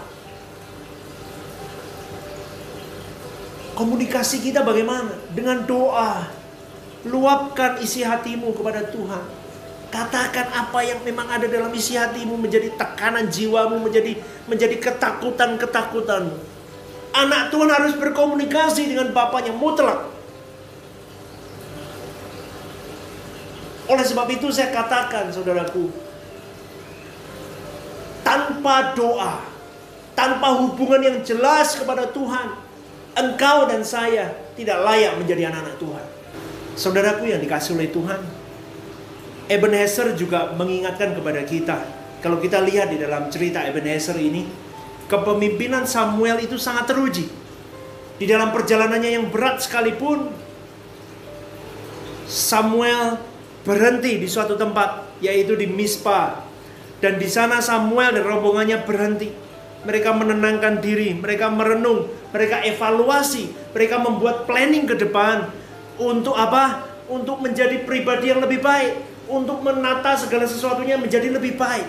Komunikasi 3.76 4.44
kita 4.44 4.64
bagaimana? 4.64 5.16
Dengan 5.32 5.64
doa. 5.64 6.28
Luapkan 7.08 7.80
isi 7.80 8.04
hatimu 8.04 8.52
kepada 8.56 8.88
Tuhan. 8.88 9.24
Katakan 9.92 10.52
apa 10.52 10.80
yang 10.84 11.00
memang 11.08 11.28
ada 11.32 11.48
dalam 11.48 11.72
isi 11.72 11.96
hatimu 11.96 12.36
menjadi 12.36 12.72
tekanan 12.76 13.32
jiwamu, 13.32 13.80
menjadi 13.80 14.20
menjadi 14.48 14.76
ketakutan-ketakutan. 14.80 16.36
Anak 17.16 17.48
Tuhan 17.48 17.72
harus 17.72 17.96
berkomunikasi 17.96 18.92
dengan 18.92 19.16
bapaknya 19.16 19.56
mutlak. 19.56 20.12
Oleh 23.88 24.04
sebab 24.04 24.28
itu 24.34 24.50
saya 24.52 24.74
katakan 24.74 25.32
saudaraku, 25.32 25.88
tanpa 28.36 28.92
doa, 28.92 29.40
tanpa 30.12 30.60
hubungan 30.60 31.00
yang 31.00 31.18
jelas 31.24 31.80
kepada 31.80 32.12
Tuhan, 32.12 32.52
engkau 33.16 33.64
dan 33.72 33.80
saya 33.88 34.36
tidak 34.60 34.84
layak 34.84 35.16
menjadi 35.16 35.48
anak-anak 35.48 35.80
Tuhan. 35.80 36.06
Saudaraku 36.76 37.32
yang 37.32 37.40
dikasih 37.40 37.80
oleh 37.80 37.88
Tuhan, 37.88 38.20
Ebenezer 39.48 40.12
juga 40.20 40.52
mengingatkan 40.52 41.16
kepada 41.16 41.48
kita. 41.48 41.78
Kalau 42.20 42.44
kita 42.44 42.60
lihat 42.60 42.92
di 42.92 43.00
dalam 43.00 43.32
cerita 43.32 43.64
Ebenezer 43.64 44.20
ini, 44.20 44.44
kepemimpinan 45.08 45.88
Samuel 45.88 46.44
itu 46.44 46.60
sangat 46.60 46.92
teruji. 46.92 47.32
Di 48.20 48.28
dalam 48.28 48.52
perjalanannya 48.52 49.16
yang 49.16 49.32
berat 49.32 49.64
sekalipun, 49.64 50.28
Samuel 52.28 53.16
berhenti 53.64 54.20
di 54.20 54.28
suatu 54.28 54.60
tempat, 54.60 55.20
yaitu 55.24 55.56
di 55.56 55.70
Mispa, 55.72 56.45
dan 57.04 57.20
di 57.20 57.28
sana 57.28 57.60
Samuel 57.60 58.16
dan 58.16 58.24
rombongannya 58.24 58.84
berhenti. 58.88 59.30
Mereka 59.86 60.18
menenangkan 60.18 60.82
diri, 60.82 61.14
mereka 61.14 61.54
merenung, 61.54 62.10
mereka 62.34 62.66
evaluasi, 62.66 63.54
mereka 63.70 64.02
membuat 64.02 64.50
planning 64.50 64.90
ke 64.90 64.98
depan. 64.98 65.46
Untuk 66.02 66.34
apa? 66.34 66.82
Untuk 67.06 67.38
menjadi 67.38 67.86
pribadi 67.86 68.34
yang 68.34 68.42
lebih 68.42 68.66
baik, 68.66 68.98
untuk 69.30 69.62
menata 69.62 70.18
segala 70.18 70.50
sesuatunya 70.50 70.98
menjadi 70.98 71.30
lebih 71.30 71.54
baik. 71.54 71.86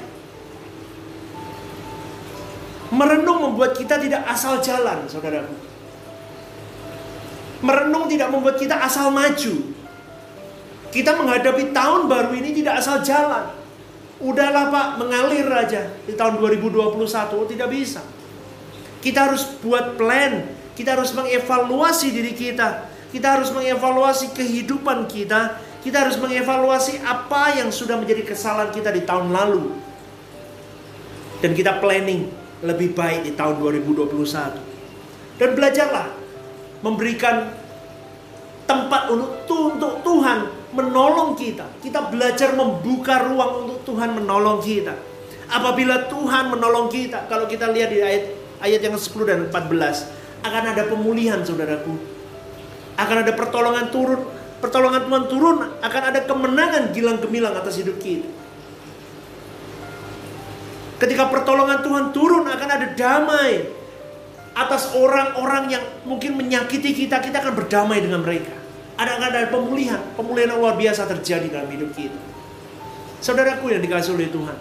Merenung 2.93 3.49
membuat 3.49 3.73
kita 3.73 3.97
tidak 3.97 4.29
asal 4.29 4.61
jalan, 4.61 5.09
saudaraku. 5.09 5.57
Merenung 7.65 8.05
tidak 8.13 8.29
membuat 8.29 8.61
kita 8.61 8.77
asal 8.77 9.09
maju. 9.09 9.73
Kita 10.93 11.17
menghadapi 11.17 11.73
tahun 11.73 12.13
baru 12.13 12.37
ini 12.37 12.53
tidak 12.53 12.85
asal 12.85 13.01
jalan. 13.01 13.56
Udahlah 14.17 14.73
Pak, 14.73 14.89
mengalir 14.97 15.45
aja 15.53 15.93
di 16.09 16.17
tahun 16.17 16.41
2021 16.41 17.53
tidak 17.53 17.69
bisa. 17.69 18.01
Kita 19.05 19.29
harus 19.29 19.45
buat 19.61 20.01
plan, 20.01 20.49
kita 20.73 20.97
harus 20.97 21.12
mengevaluasi 21.12 22.12
diri 22.12 22.33
kita. 22.33 22.89
Kita 23.12 23.41
harus 23.41 23.49
mengevaluasi 23.53 24.37
kehidupan 24.37 25.09
kita. 25.09 25.61
Kita 25.81 26.05
harus 26.05 26.21
mengevaluasi 26.21 27.01
apa 27.01 27.57
yang 27.57 27.73
sudah 27.73 27.97
menjadi 27.97 28.27
kesalahan 28.27 28.73
kita 28.73 28.93
di 28.93 29.05
tahun 29.09 29.33
lalu. 29.33 29.73
Dan 31.41 31.57
kita 31.57 31.81
planning 31.81 32.29
lebih 32.61 32.93
baik 32.93 33.25
di 33.25 33.33
tahun 33.37 33.61
2021. 33.61 35.41
Dan 35.41 35.53
belajarlah 35.53 36.09
memberikan 36.81 37.53
tempat 38.64 39.12
untuk, 39.12 39.33
untuk 39.49 40.01
Tuhan 40.05 40.56
menolong 40.77 41.33
kita. 41.33 41.81
Kita 41.81 42.12
belajar 42.12 42.53
membuka 42.53 43.24
ruang 43.24 43.64
untuk 43.64 43.79
Tuhan 43.89 44.12
menolong 44.12 44.61
kita. 44.61 44.93
Apabila 45.49 46.05
Tuhan 46.11 46.53
menolong 46.53 46.93
kita, 46.93 47.24
kalau 47.31 47.49
kita 47.49 47.72
lihat 47.72 47.89
di 47.89 48.03
ayat 48.05 48.24
ayat 48.61 48.81
yang 48.85 48.97
10 48.99 49.09
dan 49.24 49.39
14, 49.49 50.45
akan 50.45 50.64
ada 50.77 50.83
pemulihan 50.87 51.41
saudaraku. 51.41 51.97
Akan 52.97 53.16
ada 53.24 53.33
pertolongan 53.33 53.89
turun, 53.89 54.20
pertolongan 54.61 55.05
Tuhan 55.09 55.24
turun, 55.29 55.57
akan 55.81 56.03
ada 56.12 56.20
kemenangan 56.24 56.93
gilang 56.93 57.18
gemilang 57.20 57.55
atas 57.57 57.81
hidup 57.81 57.97
kita. 58.01 58.29
Ketika 60.97 61.29
pertolongan 61.29 61.85
Tuhan 61.85 62.05
turun 62.16 62.49
akan 62.49 62.68
ada 62.72 62.87
damai 62.97 63.68
atas 64.57 64.97
orang-orang 64.97 65.68
yang 65.68 65.85
mungkin 66.09 66.41
menyakiti 66.41 66.97
kita, 66.97 67.20
kita 67.20 67.45
akan 67.45 67.53
berdamai 67.53 68.01
dengan 68.01 68.24
mereka. 68.24 68.66
Ada 68.97 69.21
ada 69.21 69.53
pemulihan, 69.53 70.01
pemulihan 70.17 70.57
yang 70.57 70.65
luar 70.65 70.81
biasa 70.81 71.05
terjadi 71.05 71.53
dalam 71.53 71.69
hidup 71.69 71.93
kita. 71.93 72.17
Saudaraku 73.21 73.69
yang 73.69 73.85
dikasih 73.85 74.17
oleh 74.17 74.33
Tuhan. 74.33 74.57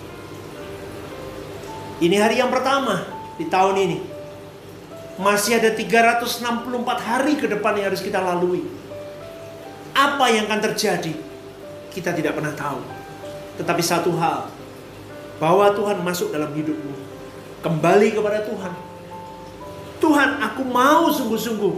Ini 2.06 2.16
hari 2.22 2.38
yang 2.38 2.52
pertama 2.52 3.02
di 3.34 3.50
tahun 3.50 3.76
ini. 3.82 3.98
Masih 5.18 5.58
ada 5.58 5.74
364 5.74 6.38
hari 7.02 7.34
ke 7.34 7.50
depan 7.50 7.74
yang 7.78 7.86
harus 7.90 8.02
kita 8.02 8.22
lalui. 8.22 8.62
Apa 9.94 10.26
yang 10.30 10.46
akan 10.46 10.60
terjadi? 10.70 11.14
Kita 11.90 12.14
tidak 12.14 12.38
pernah 12.38 12.54
tahu. 12.54 12.78
Tetapi 13.58 13.82
satu 13.82 14.14
hal, 14.18 14.53
bahwa 15.38 15.70
Tuhan 15.74 16.02
masuk 16.02 16.30
dalam 16.30 16.50
hidupmu. 16.54 16.94
Kembali 17.64 18.12
kepada 18.12 18.44
Tuhan. 18.44 18.72
Tuhan, 19.98 20.30
aku 20.44 20.62
mau 20.68 21.08
sungguh-sungguh 21.08 21.74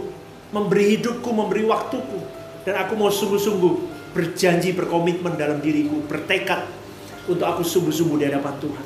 memberi 0.51 0.99
hidupku, 0.99 1.29
memberi 1.31 1.63
waktuku. 1.63 2.19
Dan 2.67 2.75
aku 2.83 2.99
mau 2.99 3.07
sungguh-sungguh 3.07 3.73
berjanji, 4.11 4.75
berkomitmen 4.75 5.39
dalam 5.39 5.63
diriku, 5.63 6.03
bertekad 6.03 6.67
untuk 7.31 7.47
aku 7.47 7.63
sungguh-sungguh 7.63 8.17
di 8.19 8.25
hadapan 8.27 8.55
Tuhan. 8.59 8.85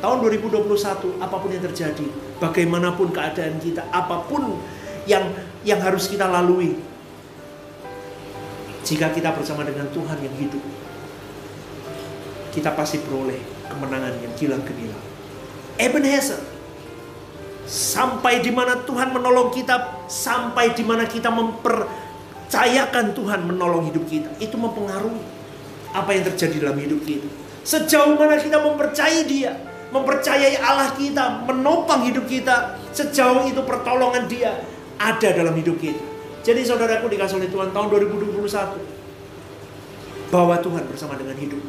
Tahun 0.00 0.16
2021, 0.24 1.20
apa 1.20 1.36
pun 1.36 1.48
yang 1.52 1.60
terjadi, 1.60 2.06
bagaimanapun 2.40 3.12
keadaan 3.12 3.60
kita, 3.60 3.84
apa 3.92 4.24
pun 4.24 4.56
yang 5.04 5.28
yang 5.60 5.76
harus 5.84 6.08
kita 6.08 6.24
lalui, 6.24 6.72
jika 8.80 9.12
kita 9.12 9.36
bersama 9.36 9.60
dengan 9.68 9.92
Tuhan 9.92 10.16
yang 10.24 10.34
hidup, 10.40 10.64
kita 12.50 12.74
pasti 12.74 12.98
peroleh 12.98 13.38
kemenangan 13.70 14.18
yang 14.20 14.34
gilang 14.34 14.62
gemilang. 14.66 14.98
Ebenezer, 15.80 16.42
sampai 17.64 18.42
di 18.42 18.52
mana 18.52 18.76
Tuhan 18.82 19.14
menolong 19.14 19.54
kita, 19.54 20.06
sampai 20.10 20.74
di 20.74 20.84
mana 20.84 21.06
kita 21.06 21.30
mempercayakan 21.32 23.14
Tuhan 23.16 23.40
menolong 23.46 23.86
hidup 23.88 24.04
kita, 24.10 24.28
itu 24.42 24.58
mempengaruhi 24.58 25.22
apa 25.94 26.10
yang 26.12 26.26
terjadi 26.34 26.68
dalam 26.68 26.78
hidup 26.82 27.00
kita. 27.06 27.28
Sejauh 27.62 28.18
mana 28.18 28.36
kita 28.36 28.58
mempercayai 28.60 29.24
Dia, 29.24 29.56
mempercayai 29.90 30.56
Allah 30.58 30.92
kita, 30.94 31.46
menopang 31.46 32.06
hidup 32.06 32.26
kita. 32.26 32.78
Sejauh 32.90 33.46
itu 33.46 33.62
pertolongan 33.62 34.26
dia 34.26 34.58
ada 34.98 35.28
dalam 35.30 35.54
hidup 35.54 35.78
kita. 35.78 36.02
Jadi 36.40 36.64
saudaraku 36.64 37.12
dikasih 37.12 37.36
oleh 37.36 37.52
Tuhan 37.52 37.68
tahun 37.74 37.86
2021. 37.92 38.40
Bawa 40.30 40.62
Tuhan 40.62 40.86
bersama 40.88 41.18
dengan 41.18 41.36
hidup. 41.36 41.60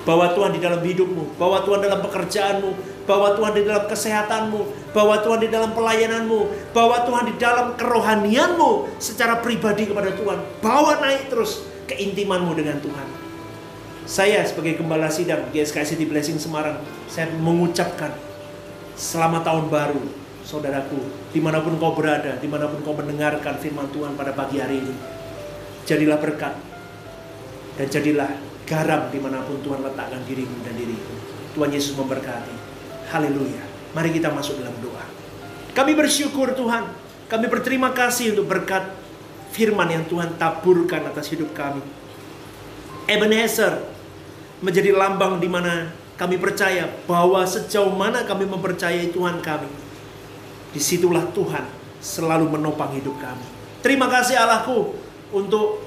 Bawa 0.00 0.32
Tuhan 0.32 0.56
di 0.56 0.60
dalam 0.64 0.80
hidupmu, 0.80 1.36
bawa 1.36 1.60
Tuhan 1.60 1.84
dalam 1.84 2.00
pekerjaanmu, 2.00 2.70
bawa 3.04 3.36
Tuhan 3.36 3.52
di 3.52 3.62
dalam 3.68 3.84
kesehatanmu, 3.84 4.60
bawa 4.96 5.20
Tuhan 5.20 5.44
di 5.44 5.48
dalam 5.52 5.76
pelayananmu, 5.76 6.72
bawa 6.72 7.04
Tuhan 7.04 7.24
di 7.28 7.34
dalam 7.36 7.76
kerohanianmu 7.76 8.96
secara 8.96 9.44
pribadi 9.44 9.92
kepada 9.92 10.16
Tuhan. 10.16 10.40
Bawa 10.64 11.04
naik 11.04 11.28
terus 11.28 11.68
keintimanmu 11.90 12.54
dengan 12.56 12.80
Tuhan. 12.80 13.08
Saya 14.08 14.42
sebagai 14.42 14.80
gembala 14.80 15.12
sidang 15.12 15.52
GSK 15.52 15.84
City 15.84 16.08
Blessing 16.08 16.40
Semarang, 16.40 16.80
saya 17.06 17.30
mengucapkan 17.36 18.10
selamat 18.96 19.46
tahun 19.46 19.70
baru, 19.70 20.02
saudaraku, 20.42 20.98
di 21.30 21.38
mana 21.38 21.62
pun 21.62 21.78
kau 21.78 21.94
berada, 21.94 22.34
di 22.40 22.48
mana 22.50 22.66
pun 22.66 22.82
kau 22.82 22.96
mendengarkan 22.96 23.60
firman 23.60 23.86
Tuhan 23.94 24.18
pada 24.18 24.34
pagi 24.34 24.58
hari 24.58 24.82
ini. 24.82 24.94
Jadilah 25.86 26.18
berkat, 26.18 26.58
dan 27.78 27.86
jadilah 27.86 28.49
garam 28.68 29.08
di 29.12 29.18
mana 29.20 29.44
pun 29.44 29.60
Tuhan 29.60 29.84
letakkan 29.84 30.22
dirimu 30.24 30.60
dan 30.64 30.74
diriku. 30.76 31.14
Tuhan 31.56 31.70
Yesus 31.70 31.94
memberkati. 31.98 32.54
Haleluya. 33.10 33.64
Mari 33.92 34.14
kita 34.14 34.30
masuk 34.30 34.62
dalam 34.62 34.74
doa. 34.78 35.02
Kami 35.74 35.92
bersyukur 35.98 36.54
Tuhan. 36.54 36.86
Kami 37.30 37.46
berterima 37.46 37.94
kasih 37.94 38.34
untuk 38.34 38.50
berkat 38.50 38.86
firman 39.50 39.86
yang 39.90 40.04
Tuhan 40.06 40.34
taburkan 40.38 41.10
atas 41.10 41.30
hidup 41.30 41.54
kami. 41.54 41.82
Ebenezer, 43.10 43.82
menjadi 44.62 44.94
lambang 44.94 45.42
di 45.42 45.48
mana 45.50 45.90
kami 46.14 46.36
percaya 46.36 46.86
bahwa 47.08 47.42
sejauh 47.48 47.90
mana 47.90 48.22
kami 48.28 48.44
mempercayai 48.46 49.10
Tuhan 49.10 49.40
kami, 49.40 49.70
di 50.70 50.80
situlah 50.80 51.26
Tuhan 51.32 51.64
selalu 51.98 52.60
menopang 52.60 52.92
hidup 52.94 53.16
kami. 53.18 53.42
Terima 53.80 54.06
kasih 54.06 54.36
Allahku 54.36 54.94
untuk 55.32 55.80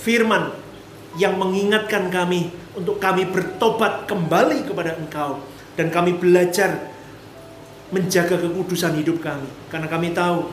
firman 0.00 0.56
yang 1.16 1.40
mengingatkan 1.40 2.12
kami 2.12 2.52
untuk 2.76 3.00
kami 3.00 3.24
bertobat 3.24 4.04
kembali 4.04 4.68
kepada 4.68 4.98
Engkau 5.00 5.40
dan 5.78 5.88
kami 5.88 6.18
belajar 6.20 6.92
menjaga 7.88 8.36
kekudusan 8.36 9.00
hidup 9.00 9.24
kami 9.24 9.48
karena 9.72 9.88
kami 9.88 10.12
tahu 10.12 10.44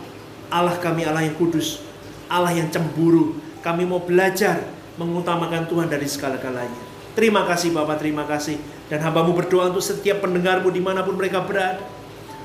Allah 0.50 0.78
kami 0.78 1.06
Allah 1.06 1.26
yang 1.26 1.36
kudus, 1.38 1.82
Allah 2.30 2.54
yang 2.54 2.70
cemburu. 2.70 3.38
Kami 3.66 3.82
mau 3.82 3.98
belajar 3.98 4.62
mengutamakan 4.96 5.66
Tuhan 5.66 5.90
dari 5.90 6.06
segala-galanya. 6.06 6.78
Terima 7.18 7.48
kasih 7.50 7.74
Bapak, 7.74 7.98
terima 7.98 8.28
kasih. 8.30 8.62
Dan 8.86 9.02
hambamu 9.02 9.34
berdoa 9.34 9.74
untuk 9.74 9.82
setiap 9.82 10.22
pendengarmu 10.22 10.70
di 10.70 10.84
mana 10.84 11.02
pun 11.02 11.18
mereka 11.18 11.42
berada. 11.42 11.82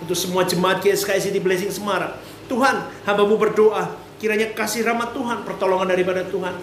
Untuk 0.01 0.17
semua 0.17 0.49
jemaat 0.49 0.81
GSKI 0.81 1.21
City 1.21 1.41
Blessing 1.45 1.69
Semarang. 1.69 2.17
Tuhan, 2.49 2.89
hambamu 3.05 3.37
berdoa. 3.37 3.93
Kiranya 4.17 4.49
kasih 4.57 4.81
rahmat 4.89 5.13
Tuhan, 5.13 5.45
pertolongan 5.45 5.93
daripada 5.93 6.25
Tuhan. 6.25 6.57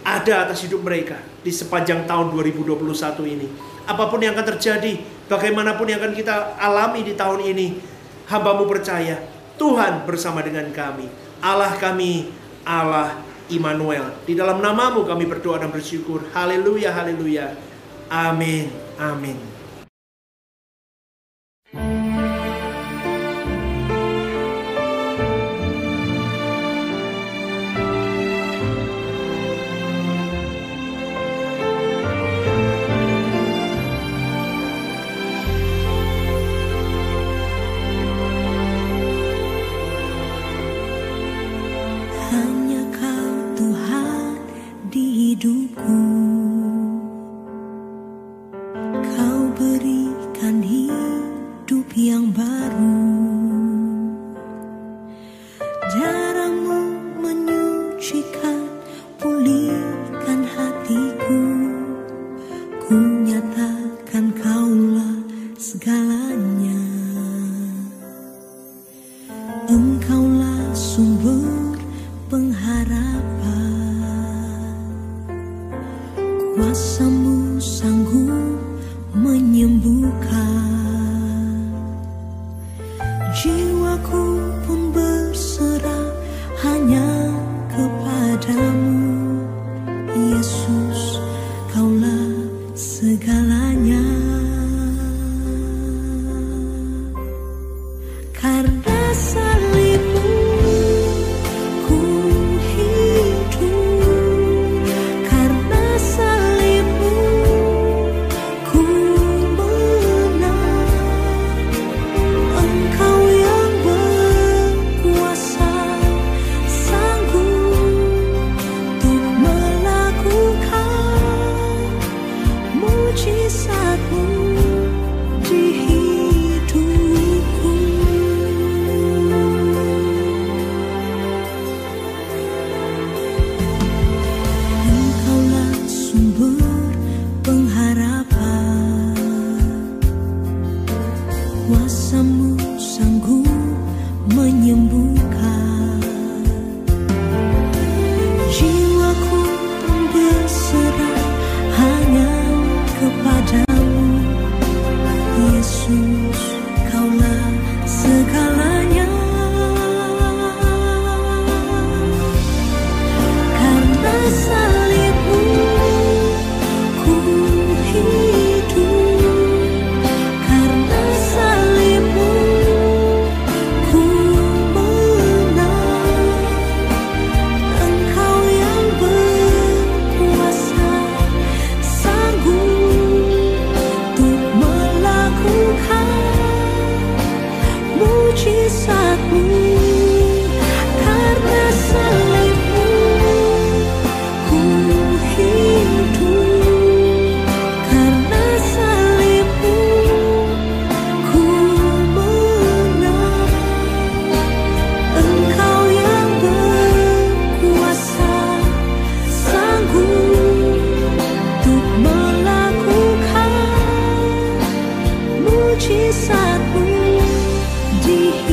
Ada 0.00 0.48
atas 0.48 0.64
hidup 0.64 0.80
mereka 0.80 1.20
di 1.44 1.52
sepanjang 1.52 2.08
tahun 2.08 2.32
2021 2.32 2.80
ini. 3.28 3.48
Apa 3.84 4.08
pun 4.08 4.22
yang 4.22 4.32
akan 4.32 4.46
terjadi, 4.56 4.96
bagaimanapun 5.28 5.88
yang 5.88 6.00
akan 6.00 6.14
kita 6.16 6.56
alami 6.56 7.04
di 7.04 7.12
tahun 7.18 7.42
ini. 7.44 7.66
Hambamu 8.30 8.64
percaya, 8.70 9.18
Tuhan 9.58 10.06
bersama 10.06 10.40
dengan 10.40 10.70
kami. 10.70 11.10
Allah 11.42 11.74
kami, 11.76 12.30
Allah 12.62 13.18
Immanuel. 13.50 14.14
Di 14.24 14.38
dalam 14.38 14.62
namamu 14.62 15.02
kami 15.02 15.26
berdoa 15.26 15.58
dan 15.58 15.74
bersyukur. 15.74 16.22
Haleluya, 16.30 16.94
haleluya. 16.94 17.58
Amin, 18.06 18.70
amin. 18.96 19.49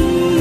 you. 0.08 0.37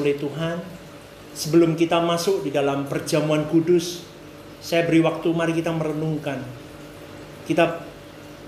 Oleh 0.00 0.16
Tuhan, 0.16 0.56
sebelum 1.36 1.76
kita 1.76 2.00
masuk 2.00 2.46
di 2.46 2.50
dalam 2.54 2.88
perjamuan 2.88 3.44
kudus, 3.52 4.06
saya 4.64 4.88
beri 4.88 5.04
waktu 5.04 5.28
mari 5.36 5.52
kita 5.52 5.68
merenungkan. 5.76 6.40
Kita 7.44 7.84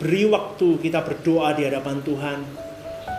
beri 0.00 0.24
waktu 0.24 0.80
kita 0.80 1.04
berdoa 1.04 1.52
di 1.52 1.68
hadapan 1.68 2.00
Tuhan. 2.00 2.38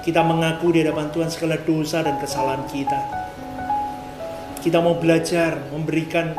Kita 0.01 0.25
mengaku 0.25 0.73
di 0.73 0.81
hadapan 0.81 1.13
Tuhan 1.13 1.29
segala 1.29 1.61
dosa 1.61 2.01
dan 2.01 2.17
kesalahan 2.17 2.65
kita. 2.65 2.99
Kita 4.57 4.81
mau 4.81 4.97
belajar 4.97 5.69
memberikan 5.69 6.33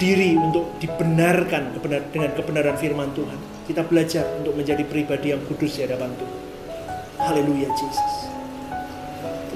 diri 0.00 0.36
untuk 0.36 0.76
dibenarkan 0.80 1.76
dengan 2.12 2.30
kebenaran 2.32 2.76
firman 2.80 3.12
Tuhan. 3.12 3.38
Kita 3.68 3.82
belajar 3.84 4.24
untuk 4.40 4.56
menjadi 4.56 4.84
pribadi 4.86 5.34
yang 5.34 5.42
kudus 5.44 5.76
di 5.76 5.84
hadapan 5.84 6.16
Tuhan. 6.16 6.38
Haleluya 7.20 7.68
Jesus. 7.74 8.15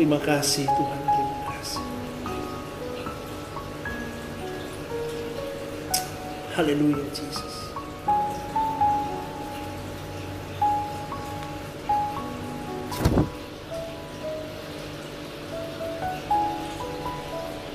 Terima 0.00 0.16
kasih 0.16 0.64
Tuhan, 0.64 1.00
terima 1.12 1.36
kasih. 1.52 1.84
Haleluya 6.56 7.04
Jesus. 7.12 7.54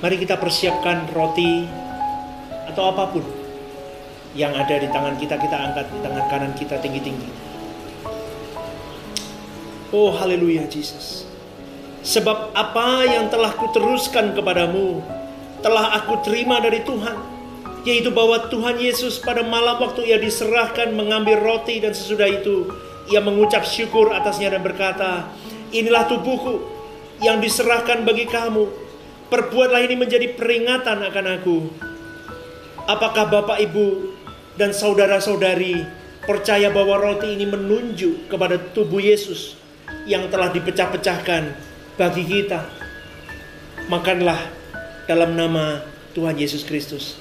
Mari 0.02 0.18
kita 0.18 0.34
persiapkan 0.42 1.06
roti 1.14 1.62
atau 2.66 2.90
apa 2.90 3.06
pun 3.14 3.22
yang 4.34 4.50
ada 4.50 4.74
di 4.82 4.90
tangan 4.90 5.14
kita, 5.14 5.38
kita 5.38 5.54
angkat 5.54 5.94
di 5.94 5.98
tangan 6.02 6.26
kanan 6.26 6.52
kita 6.58 6.74
tinggi-tinggi. 6.82 7.30
Oh 9.94 10.10
haleluya 10.10 10.66
Jesus. 10.66 11.35
Sebab 12.06 12.54
apa 12.54 13.02
yang 13.02 13.26
telah 13.26 13.50
kuteruskan 13.58 14.30
kepadamu 14.38 15.02
telah 15.58 15.98
aku 15.98 16.22
terima 16.22 16.62
dari 16.62 16.86
Tuhan, 16.86 17.18
yaitu 17.82 18.14
bahwa 18.14 18.46
Tuhan 18.46 18.78
Yesus 18.78 19.18
pada 19.18 19.42
malam 19.42 19.82
waktu 19.82 20.06
ia 20.06 20.14
diserahkan 20.14 20.94
mengambil 20.94 21.42
roti 21.42 21.82
dan 21.82 21.90
sesudah 21.90 22.30
itu 22.30 22.70
ia 23.10 23.18
mengucap 23.18 23.66
syukur 23.66 24.14
atasnya 24.14 24.54
dan 24.54 24.62
berkata, 24.62 25.26
"Inilah 25.74 26.06
tubuhku 26.06 26.62
yang 27.18 27.42
diserahkan 27.42 28.06
bagi 28.06 28.30
kamu. 28.30 28.70
Perbuatlah 29.26 29.82
ini 29.82 29.98
menjadi 29.98 30.30
peringatan 30.30 31.02
akan 31.10 31.26
aku." 31.42 31.58
Apakah 32.86 33.26
Bapak 33.26 33.58
Ibu 33.66 34.14
dan 34.54 34.70
saudara-saudari 34.70 35.82
percaya 36.22 36.70
bahwa 36.70 37.02
roti 37.02 37.34
ini 37.34 37.50
menunjuk 37.50 38.30
kepada 38.30 38.62
tubuh 38.70 39.02
Yesus 39.02 39.58
yang 40.06 40.30
telah 40.30 40.54
dipecah-pecahkan 40.54 41.74
bagi 41.96 42.28
kita. 42.28 42.60
Makanlah 43.88 44.36
dalam 45.08 45.32
nama 45.32 45.80
Tuhan 46.12 46.36
Yesus 46.36 46.68
Kristus. 46.68 47.16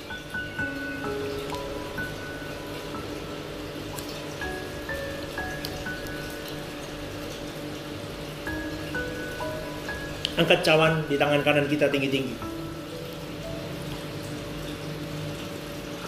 Angkat 10.36 10.68
cawan 10.68 11.08
di 11.08 11.16
tangan 11.16 11.40
kanan 11.48 11.72
kita 11.72 11.88
tinggi-tinggi. 11.88 12.36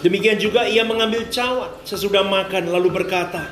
Demikian 0.04 0.36
juga 0.36 0.68
ia 0.68 0.84
mengambil 0.84 1.26
cawan 1.32 1.72
sesudah 1.88 2.22
makan 2.22 2.68
lalu 2.68 2.92
berkata, 2.92 3.48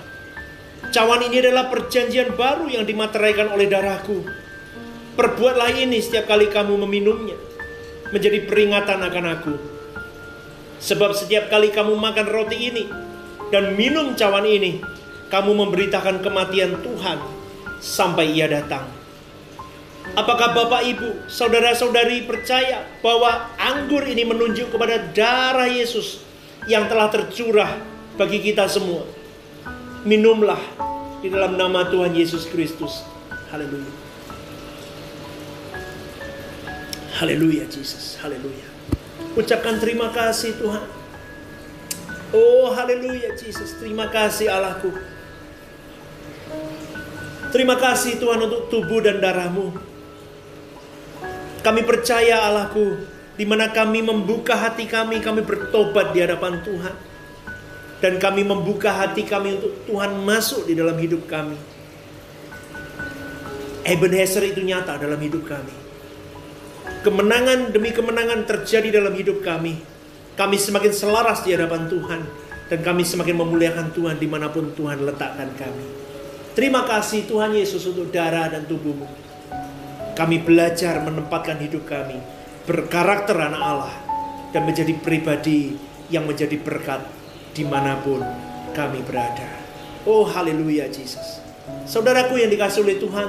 Cawan 0.93 1.25
ini 1.27 1.41
adalah 1.43 1.73
perjanjian 1.73 2.37
baru 2.37 2.69
yang 2.69 2.85
dimateraikan 2.85 3.51
oleh 3.51 3.67
darahku. 3.67 4.46
Perbuatlah 5.17 5.73
ini 5.81 5.97
setiap 6.05 6.29
kali 6.29 6.53
kamu 6.53 6.77
meminumnya. 6.85 7.41
Menjadi 8.13 8.45
peringatan 8.45 9.01
akan 9.01 9.25
aku. 9.33 9.55
Sebab 10.77 11.17
setiap 11.17 11.49
kali 11.49 11.73
kamu 11.73 11.97
makan 11.97 12.29
roti 12.29 12.69
ini 12.69 12.85
dan 13.49 13.73
minum 13.81 14.13
cawan 14.13 14.45
ini, 14.45 14.85
kamu 15.33 15.57
memberitakan 15.57 16.21
kematian 16.21 16.85
Tuhan 16.85 17.19
sampai 17.81 18.37
ia 18.37 18.45
datang. 18.45 18.85
Apakah 20.15 20.55
Bapak 20.55 20.87
Ibu, 20.87 21.27
saudara-saudari 21.33 22.29
percaya 22.29 22.85
bahwa 23.03 23.51
anggur 23.59 24.07
ini 24.07 24.23
menunjuk 24.23 24.71
kepada 24.71 25.03
darah 25.17 25.67
Yesus 25.67 26.23
yang 26.71 26.87
telah 26.87 27.11
tercurah 27.11 27.73
bagi 28.15 28.39
kita 28.39 28.71
semua? 28.71 29.03
Minumlah 30.07 30.61
di 31.25 31.33
dalam 31.33 31.59
nama 31.59 31.89
Tuhan 31.91 32.15
Yesus 32.15 32.47
Kristus. 32.47 33.03
Haleluya. 33.51 34.06
Haleluya 37.17 37.65
Jesus, 37.65 38.21
haleluya. 38.21 38.69
Ucapkan 39.41 39.81
terima 39.81 40.13
kasih 40.13 40.53
Tuhan. 40.61 40.85
Oh 42.37 42.69
haleluya 42.77 43.33
Jesus, 43.33 43.73
terima 43.81 44.13
kasih 44.13 44.53
Allahku. 44.53 44.93
Terima 47.57 47.81
kasih 47.81 48.21
Tuhan 48.21 48.37
untuk 48.45 48.69
tubuh 48.69 49.01
dan 49.01 49.25
darahmu. 49.25 49.73
Kami 51.65 51.89
percaya 51.89 52.53
Allahku, 52.53 53.01
di 53.41 53.49
mana 53.49 53.73
kami 53.73 54.05
membuka 54.05 54.53
hati 54.53 54.85
kami, 54.85 55.25
kami 55.25 55.41
bertobat 55.41 56.13
di 56.13 56.21
hadapan 56.21 56.61
Tuhan. 56.61 56.97
Dan 57.97 58.21
kami 58.21 58.45
membuka 58.45 58.93
hati 58.93 59.25
kami 59.25 59.57
untuk 59.57 59.73
Tuhan 59.89 60.21
masuk 60.21 60.69
di 60.69 60.77
dalam 60.77 61.01
hidup 61.01 61.25
kami. 61.25 61.57
Ebenezer 63.89 64.45
itu 64.45 64.61
nyata 64.61 65.01
dalam 65.01 65.17
hidup 65.17 65.49
kami 65.49 65.86
kemenangan 67.07 67.71
demi 67.71 67.91
kemenangan 67.95 68.45
terjadi 68.45 69.03
dalam 69.03 69.15
hidup 69.15 69.43
kami. 69.43 69.79
Kami 70.37 70.57
semakin 70.61 70.93
selaras 70.93 71.43
di 71.47 71.57
hadapan 71.57 71.89
Tuhan. 71.89 72.21
Dan 72.67 72.83
kami 72.83 73.07
semakin 73.07 73.39
memuliakan 73.39 73.95
Tuhan 73.95 74.19
di 74.19 74.27
mana 74.27 74.51
pun 74.51 74.75
Tuhan 74.75 75.07
letakkan 75.07 75.55
kami. 75.55 75.87
Terima 76.59 76.83
kasih 76.83 77.31
Tuhan 77.31 77.55
Yesus 77.55 77.87
untuk 77.87 78.11
darah 78.11 78.51
dan 78.51 78.67
tubuhmu. 78.67 79.07
Kami 80.19 80.37
belajar 80.43 80.99
menempatkan 81.05 81.63
hidup 81.63 81.87
kami 81.87 82.19
berkarakter 82.67 83.39
anak 83.39 83.63
Allah 83.63 83.95
dan 84.51 84.67
menjadi 84.67 84.91
pribadi 84.99 85.79
yang 86.11 86.27
menjadi 86.27 86.59
berkat 86.59 87.07
di 87.55 87.63
mana 87.63 87.95
pun 88.03 88.21
kami 88.75 89.01
berada. 89.07 89.47
Oh 90.03 90.27
haleluya 90.27 90.91
Jesus. 90.91 91.39
Saudaraku 91.87 92.43
yang 92.43 92.51
dikasih 92.51 92.83
oleh 92.83 92.99
Tuhan, 92.99 93.29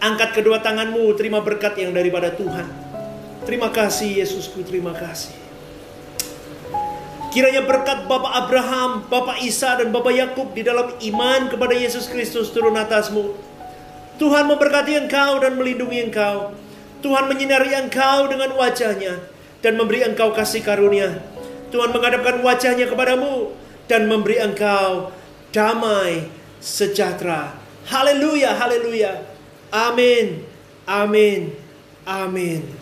angkat 0.00 0.40
kedua 0.40 0.64
tanganmu, 0.64 1.12
terima 1.16 1.44
berkat 1.44 1.76
yang 1.76 1.92
daripada 1.92 2.32
Tuhan. 2.32 2.89
Terima 3.44 3.72
kasih 3.72 4.20
Yesusku, 4.20 4.60
terima 4.60 4.92
kasih. 4.92 5.32
Kiranya 7.30 7.62
berkat 7.62 8.10
Bapak 8.10 8.32
Abraham, 8.46 9.06
Bapak 9.06 9.38
Isa 9.46 9.78
dan 9.78 9.94
Bapak 9.94 10.10
Yakub 10.10 10.50
di 10.50 10.66
dalam 10.66 10.90
iman 10.98 11.46
kepada 11.46 11.78
Yesus 11.78 12.10
Kristus 12.10 12.50
turun 12.50 12.74
atasmu. 12.74 13.38
Tuhan 14.18 14.50
memberkati 14.50 14.98
engkau 14.98 15.38
dan 15.38 15.54
melindungi 15.54 16.10
engkau. 16.10 16.52
Tuhan 17.00 17.30
menyinari 17.30 17.72
engkau 17.72 18.28
dengan 18.28 18.52
wajahnya 18.58 19.22
dan 19.62 19.78
memberi 19.78 20.04
engkau 20.04 20.34
kasih 20.34 20.60
karunia. 20.60 21.22
Tuhan 21.70 21.94
menghadapkan 21.94 22.42
wajahnya 22.42 22.90
kepadamu 22.90 23.54
dan 23.86 24.10
memberi 24.10 24.42
engkau 24.42 25.14
damai 25.54 26.26
sejahtera. 26.58 27.54
Haleluya, 27.86 28.58
haleluya. 28.58 29.22
Amin. 29.70 30.44
Amin. 30.84 31.54
Amin. 32.02 32.79